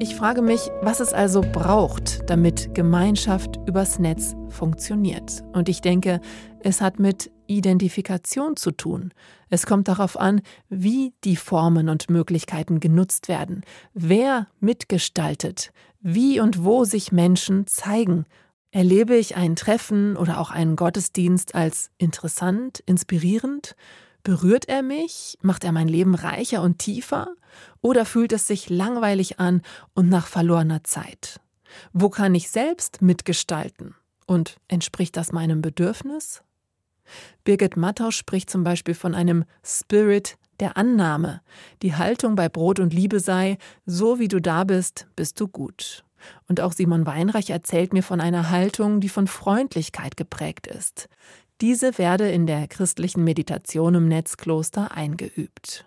Ich 0.04 0.18
frage 0.18 0.42
mich, 0.42 0.70
was 0.82 1.00
es 1.00 1.14
also 1.14 1.40
braucht, 1.40 2.30
damit 2.30 2.76
Gemeinschaft 2.76 3.58
übers 3.66 4.00
Netz 4.00 4.36
funktioniert. 4.50 5.46
Und 5.54 5.70
ich 5.70 5.80
denke, 5.80 6.20
es 6.60 6.82
hat 6.82 7.00
mit 7.00 7.32
Identifikation 7.48 8.58
zu 8.58 8.72
tun. 8.72 9.14
Es 9.50 9.66
kommt 9.66 9.88
darauf 9.88 10.20
an, 10.20 10.42
wie 10.68 11.14
die 11.24 11.38
Formen 11.38 11.88
und 11.88 12.10
Möglichkeiten 12.10 12.82
genutzt 12.82 13.30
werden, 13.30 13.62
wer 13.94 14.48
mitgestaltet, 14.60 15.72
wie 16.02 16.42
und 16.42 16.66
wo 16.66 16.84
sich 16.84 17.14
Menschen 17.14 17.66
zeigen. 17.66 18.26
Erlebe 18.72 19.16
ich 19.16 19.38
ein 19.38 19.56
Treffen 19.56 20.18
oder 20.18 20.42
auch 20.42 20.52
einen 20.52 20.76
Gottesdienst 20.76 21.56
als 21.56 21.92
interessant, 21.98 22.84
inspirierend? 22.86 23.78
Berührt 24.24 24.70
er 24.70 24.82
mich? 24.84 25.38
Macht 25.42 25.66
er 25.66 25.74
mein 25.74 25.90
Leben 25.90 26.16
reicher 26.16 26.62
und 26.62 26.80
tiefer? 26.80 27.28
Oder 27.82 28.06
fühlt 28.06 28.32
es 28.32 28.48
sich 28.48 28.70
langweilig 28.70 29.40
an 29.40 29.62
und 29.94 30.08
nach 30.10 30.28
verlorener 30.28 30.84
Zeit? 30.84 31.42
Wo 31.92 32.10
kann 32.10 32.34
ich 32.34 32.50
selbst 32.50 33.02
mitgestalten? 33.02 33.96
Und 34.26 34.58
entspricht 34.70 35.18
das 35.18 35.34
meinem 35.34 35.62
Bedürfnis? 35.62 36.42
Birgit 37.44 37.76
Mattausch 37.76 38.16
spricht 38.16 38.50
zum 38.50 38.64
Beispiel 38.64 38.94
von 38.94 39.14
einem 39.14 39.44
Spirit 39.62 40.38
der 40.62 40.78
Annahme. 40.78 41.42
Die 41.82 41.96
Haltung 41.96 42.36
bei 42.36 42.48
Brot 42.48 42.80
und 42.80 42.94
Liebe 42.94 43.20
sei, 43.20 43.58
so 43.86 44.20
wie 44.20 44.30
du 44.30 44.40
da 44.40 44.64
bist, 44.64 45.08
bist 45.18 45.40
du 45.42 45.50
gut. 45.50 46.06
Und 46.48 46.62
auch 46.62 46.72
Simon 46.72 47.06
Weinreich 47.06 47.50
erzählt 47.50 47.92
mir 47.92 48.04
von 48.04 48.22
einer 48.22 48.50
Haltung, 48.50 49.02
die 49.02 49.10
von 49.10 49.28
Freundlichkeit 49.28 50.16
geprägt 50.16 50.68
ist. 50.68 51.10
Diese 51.64 51.98
werde 51.98 52.30
in 52.30 52.46
der 52.46 52.68
christlichen 52.68 53.24
Meditation 53.24 53.96
im 53.96 54.10
Netzkloster 54.10 54.92
eingeübt. 54.92 55.86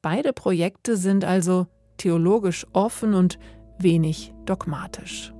Beide 0.00 0.32
Projekte 0.32 0.96
sind 0.96 1.24
also 1.24 1.66
theologisch 1.96 2.64
offen 2.72 3.14
und 3.14 3.36
wenig 3.80 4.32
dogmatisch. 4.46 5.34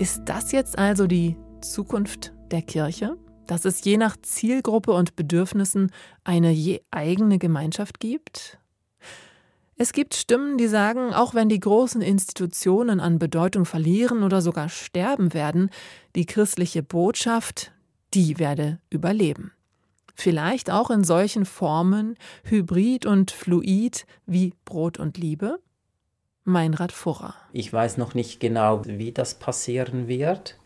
Ist 0.00 0.22
das 0.24 0.50
jetzt 0.50 0.76
also 0.76 1.06
die 1.06 1.36
Zukunft 1.60 2.34
der 2.50 2.62
Kirche? 2.62 3.16
Dass 3.46 3.64
es 3.64 3.84
je 3.84 3.98
nach 3.98 4.16
Zielgruppe 4.20 4.90
und 4.90 5.14
Bedürfnissen 5.14 5.92
eine 6.24 6.50
je 6.50 6.80
eigene 6.90 7.38
Gemeinschaft 7.38 8.00
gibt? 8.00 8.58
Es 9.82 9.92
gibt 9.92 10.14
Stimmen, 10.14 10.58
die 10.58 10.68
sagen, 10.68 11.12
auch 11.12 11.34
wenn 11.34 11.48
die 11.48 11.58
großen 11.58 12.02
Institutionen 12.02 13.00
an 13.00 13.18
Bedeutung 13.18 13.64
verlieren 13.64 14.22
oder 14.22 14.40
sogar 14.40 14.68
sterben 14.68 15.34
werden, 15.34 15.70
die 16.14 16.24
christliche 16.24 16.84
Botschaft, 16.84 17.72
die 18.14 18.38
werde 18.38 18.78
überleben. 18.90 19.50
Vielleicht 20.14 20.70
auch 20.70 20.88
in 20.90 21.02
solchen 21.02 21.44
Formen, 21.44 22.14
hybrid 22.44 23.06
und 23.06 23.32
fluid 23.32 24.06
wie 24.24 24.54
Brot 24.64 25.00
und 25.00 25.18
Liebe? 25.18 25.58
Meinrad 26.44 26.92
Furrer. 26.92 27.34
Ich 27.52 27.72
weiß 27.72 27.96
noch 27.96 28.14
nicht 28.14 28.38
genau, 28.38 28.82
wie 28.84 29.10
das 29.10 29.34
passieren 29.34 30.06
wird. 30.06 30.58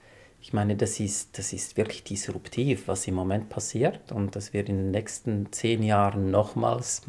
Ich 0.42 0.52
meine, 0.52 0.76
das 0.76 1.00
ist, 1.00 1.38
das 1.38 1.55
ist 1.55 1.79
wirklich 1.79 2.05
disruptiv, 2.05 2.87
was 2.87 3.09
im 3.09 3.14
Moment 3.14 3.48
passiert 3.48 4.12
und 4.12 4.37
das 4.37 4.52
wird 4.52 4.68
in 4.68 4.76
den 4.76 4.90
nächsten 4.90 5.50
zehn 5.52 5.83
Jahren 5.83 6.31
nochmals 6.31 7.00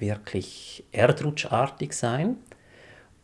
wirklich 0.00 0.84
erdrutschartig 0.92 1.92
sein 1.92 2.36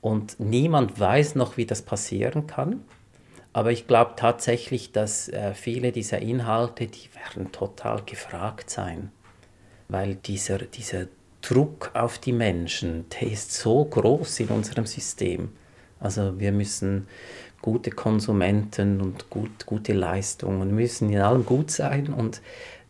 und 0.01 0.39
niemand 0.39 0.99
weiß 1.01 1.35
noch, 1.35 1.57
wie 1.57 1.67
das 1.67 1.83
passieren 1.83 2.47
kann. 2.47 2.85
Aber 3.53 3.73
ich 3.73 3.87
glaube 3.87 4.12
tatsächlich, 4.17 4.93
dass 4.93 5.29
äh, 5.29 5.55
viele 5.55 5.91
dieser 5.91 6.21
Inhalte, 6.21 6.87
die 6.87 7.09
werden 7.15 7.53
total 7.53 8.03
gefragt 8.05 8.69
sein, 8.69 9.11
weil 9.89 10.15
dieser, 10.17 10.59
dieser 10.59 11.07
Druck 11.41 11.91
auf 11.95 12.19
die 12.19 12.33
Menschen, 12.33 13.07
der 13.09 13.33
ist 13.33 13.53
so 13.53 13.85
groß 13.85 14.41
in 14.41 14.49
unserem 14.49 14.85
System. 14.85 15.51
Also 15.99 16.39
wir 16.39 16.53
müssen 16.53 17.09
gute 17.62 17.91
Konsumenten 17.91 19.01
und 19.01 19.31
gut, 19.31 19.65
gute 19.65 19.93
Leistungen, 19.93 20.75
müssen 20.75 21.11
in 21.11 21.21
allem 21.21 21.47
gut 21.47 21.71
sein 21.71 22.12
und 22.12 22.43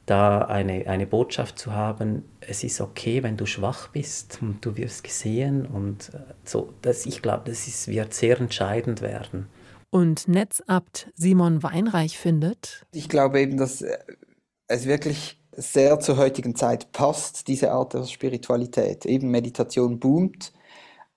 da 0.07 0.41
eine, 0.41 0.87
eine 0.87 1.07
Botschaft 1.07 1.59
zu 1.59 1.73
haben, 1.73 2.25
es 2.49 2.65
ist 2.65 2.81
okay, 2.81 3.23
wenn 3.23 3.37
du 3.37 3.47
schwach 3.47 3.89
bist 3.89 4.39
und 4.41 4.65
du 4.65 4.77
wirst 4.77 5.05
gesehen 5.05 5.67
und 5.67 6.15
äh, 6.15 6.19
so, 6.45 6.73
das, 6.83 7.07
ich 7.07 7.23
glaube, 7.23 7.45
das 7.47 7.67
ist, 7.67 7.89
wird 7.89 8.15
sehr 8.15 8.41
entscheidend 8.41 9.01
werden. 9.03 9.49
Und 9.91 10.29
Netzabt 10.29 11.11
Simon 11.15 11.63
Weinreich 11.63 12.19
findet? 12.19 12.85
Ich 12.93 13.09
glaube 13.09 13.41
eben, 13.41 13.57
dass 13.57 13.83
äh, 13.83 13.99
es 14.69 14.87
wirklich 14.87 15.41
sehr 15.53 16.01
zur 16.01 16.17
heutigen 16.19 16.55
Zeit 16.55 16.93
passt, 16.93 17.49
diese 17.49 17.73
Art 17.73 17.95
der 17.95 18.05
Spiritualität. 18.05 19.07
Eben 19.07 19.31
Meditation 19.31 19.99
boomt 19.99 20.53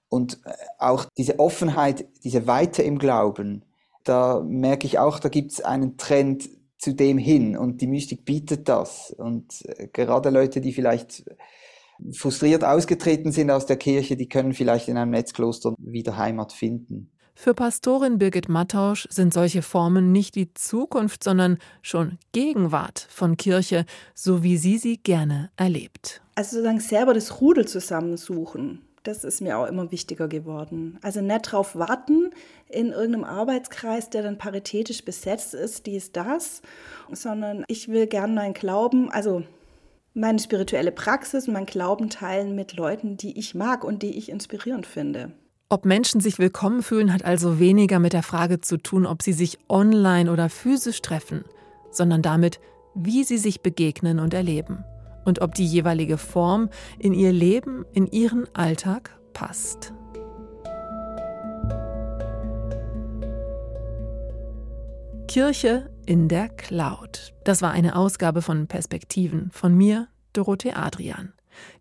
und 0.07 0.39
äh, 0.45 0.53
auch 0.77 1.05
diese 1.17 1.39
Offenheit, 1.39 2.05
diese 2.23 2.47
Weite 2.47 2.83
im 2.83 2.97
Glauben, 2.97 3.65
da 4.03 4.41
merke 4.41 4.87
ich 4.87 4.97
auch, 4.97 5.19
da 5.19 5.29
gibt 5.29 5.51
es 5.51 5.61
einen 5.61 5.97
Trend 5.97 6.49
zu 6.79 6.93
dem 6.93 7.17
hin 7.17 7.55
und 7.57 7.81
die 7.81 7.87
Mystik 7.87 8.25
bietet 8.25 8.67
das. 8.67 9.13
Und 9.15 9.63
äh, 9.65 9.87
gerade 9.91 10.29
Leute, 10.29 10.61
die 10.61 10.73
vielleicht 10.73 11.23
frustriert 12.13 12.63
ausgetreten 12.63 13.31
sind 13.31 13.51
aus 13.51 13.65
der 13.65 13.77
Kirche, 13.77 14.15
die 14.15 14.29
können 14.29 14.53
vielleicht 14.53 14.87
in 14.87 14.97
einem 14.97 15.11
Netzkloster 15.11 15.75
wieder 15.77 16.17
Heimat 16.17 16.53
finden. 16.53 17.11
Für 17.35 17.53
Pastorin 17.53 18.17
Birgit 18.17 18.49
Mattausch 18.49 19.07
sind 19.09 19.33
solche 19.33 19.61
Formen 19.61 20.11
nicht 20.11 20.35
die 20.35 20.53
Zukunft, 20.53 21.23
sondern 21.23 21.57
schon 21.81 22.17
Gegenwart 22.33 23.07
von 23.09 23.37
Kirche, 23.37 23.85
so 24.13 24.43
wie 24.43 24.57
sie 24.57 24.77
sie 24.77 24.97
gerne 24.97 25.49
erlebt. 25.55 26.21
Also 26.35 26.57
sozusagen 26.57 26.79
selber 26.81 27.13
das 27.13 27.39
Rudel 27.39 27.65
zusammensuchen 27.65 28.88
das 29.03 29.23
ist 29.23 29.41
mir 29.41 29.57
auch 29.57 29.65
immer 29.65 29.91
wichtiger 29.91 30.27
geworden. 30.27 30.97
Also 31.01 31.21
nicht 31.21 31.51
drauf 31.51 31.75
warten 31.75 32.31
in 32.67 32.91
irgendeinem 32.91 33.23
Arbeitskreis, 33.23 34.09
der 34.09 34.23
dann 34.23 34.37
paritätisch 34.37 35.03
besetzt 35.03 35.53
ist, 35.53 35.85
dies, 35.85 36.11
das, 36.11 36.61
sondern 37.11 37.63
ich 37.67 37.87
will 37.87 38.07
gerne 38.07 38.33
meinen 38.33 38.53
Glauben, 38.53 39.09
also 39.11 39.43
meine 40.13 40.39
spirituelle 40.39 40.91
Praxis 40.91 41.47
und 41.47 41.53
mein 41.53 41.65
Glauben 41.65 42.09
teilen 42.09 42.55
mit 42.55 42.75
Leuten, 42.75 43.17
die 43.17 43.37
ich 43.37 43.55
mag 43.55 43.83
und 43.83 44.03
die 44.03 44.17
ich 44.17 44.29
inspirierend 44.29 44.85
finde. 44.85 45.31
Ob 45.69 45.85
Menschen 45.85 46.19
sich 46.19 46.39
willkommen 46.39 46.81
fühlen, 46.81 47.13
hat 47.13 47.23
also 47.23 47.59
weniger 47.59 47.99
mit 47.99 48.13
der 48.13 48.23
Frage 48.23 48.59
zu 48.59 48.77
tun, 48.77 49.05
ob 49.05 49.21
sie 49.21 49.33
sich 49.33 49.59
online 49.69 50.31
oder 50.31 50.49
physisch 50.49 51.01
treffen, 51.01 51.45
sondern 51.91 52.21
damit, 52.21 52.59
wie 52.95 53.23
sie 53.23 53.37
sich 53.37 53.61
begegnen 53.61 54.19
und 54.19 54.33
erleben 54.33 54.83
und 55.25 55.41
ob 55.41 55.55
die 55.55 55.65
jeweilige 55.65 56.17
Form 56.17 56.69
in 56.97 57.13
ihr 57.13 57.31
Leben, 57.31 57.85
in 57.93 58.07
ihren 58.07 58.47
Alltag 58.55 59.19
passt. 59.33 59.93
Kirche 65.27 65.91
in 66.07 66.27
der 66.27 66.49
Cloud. 66.49 67.33
Das 67.43 67.61
war 67.61 67.71
eine 67.71 67.95
Ausgabe 67.95 68.41
von 68.41 68.65
Perspektiven 68.65 69.51
von 69.51 69.75
mir, 69.75 70.07
Dorothee 70.33 70.73
Adrian. 70.73 71.33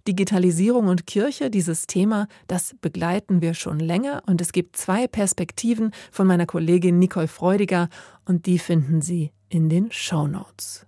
Digitalisierung 0.07 0.89
und 0.89 1.07
Kirche, 1.07 1.51
dieses 1.51 1.87
Thema, 1.87 2.29
das 2.47 2.75
begleiten 2.81 3.41
wir 3.41 3.55
schon 3.55 3.79
länger 3.79 4.23
und 4.27 4.41
es 4.41 4.53
gibt 4.53 4.77
zwei 4.77 5.07
Perspektiven 5.07 5.93
von 6.11 6.27
meiner 6.27 6.47
Kollegin 6.47 6.99
Nicole 6.99 7.29
Freudiger 7.29 7.89
und 8.27 8.47
die 8.47 8.59
finden 8.59 9.01
Sie 9.01 9.33
in 9.49 9.69
den 9.69 9.91
Show 9.93 10.27
Notes. 10.27 10.88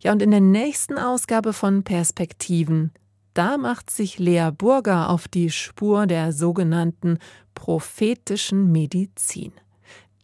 Ja, 0.00 0.12
und 0.12 0.22
in 0.22 0.30
der 0.30 0.40
nächsten 0.40 0.96
Ausgabe 0.96 1.52
von 1.52 1.82
Perspektiven, 1.82 2.92
da 3.34 3.56
macht 3.56 3.90
sich 3.90 4.18
Lea 4.18 4.50
Burger 4.56 5.10
auf 5.10 5.28
die 5.28 5.50
Spur 5.50 6.06
der 6.06 6.32
sogenannten 6.32 7.18
prophetischen 7.54 8.70
Medizin. 8.70 9.52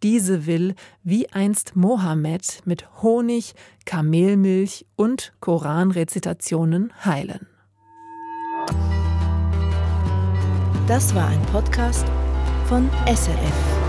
Diese 0.02 0.46
will, 0.46 0.74
wie 1.02 1.28
einst 1.30 1.76
Mohammed, 1.76 2.60
mit 2.64 3.02
Honig, 3.02 3.54
Kamelmilch 3.86 4.86
und 4.96 5.32
Koranrezitationen 5.40 6.92
heilen. 7.04 7.46
Das 10.86 11.14
war 11.14 11.28
ein 11.28 11.42
Podcast 11.46 12.06
von 12.66 12.90
SRF. 13.06 13.83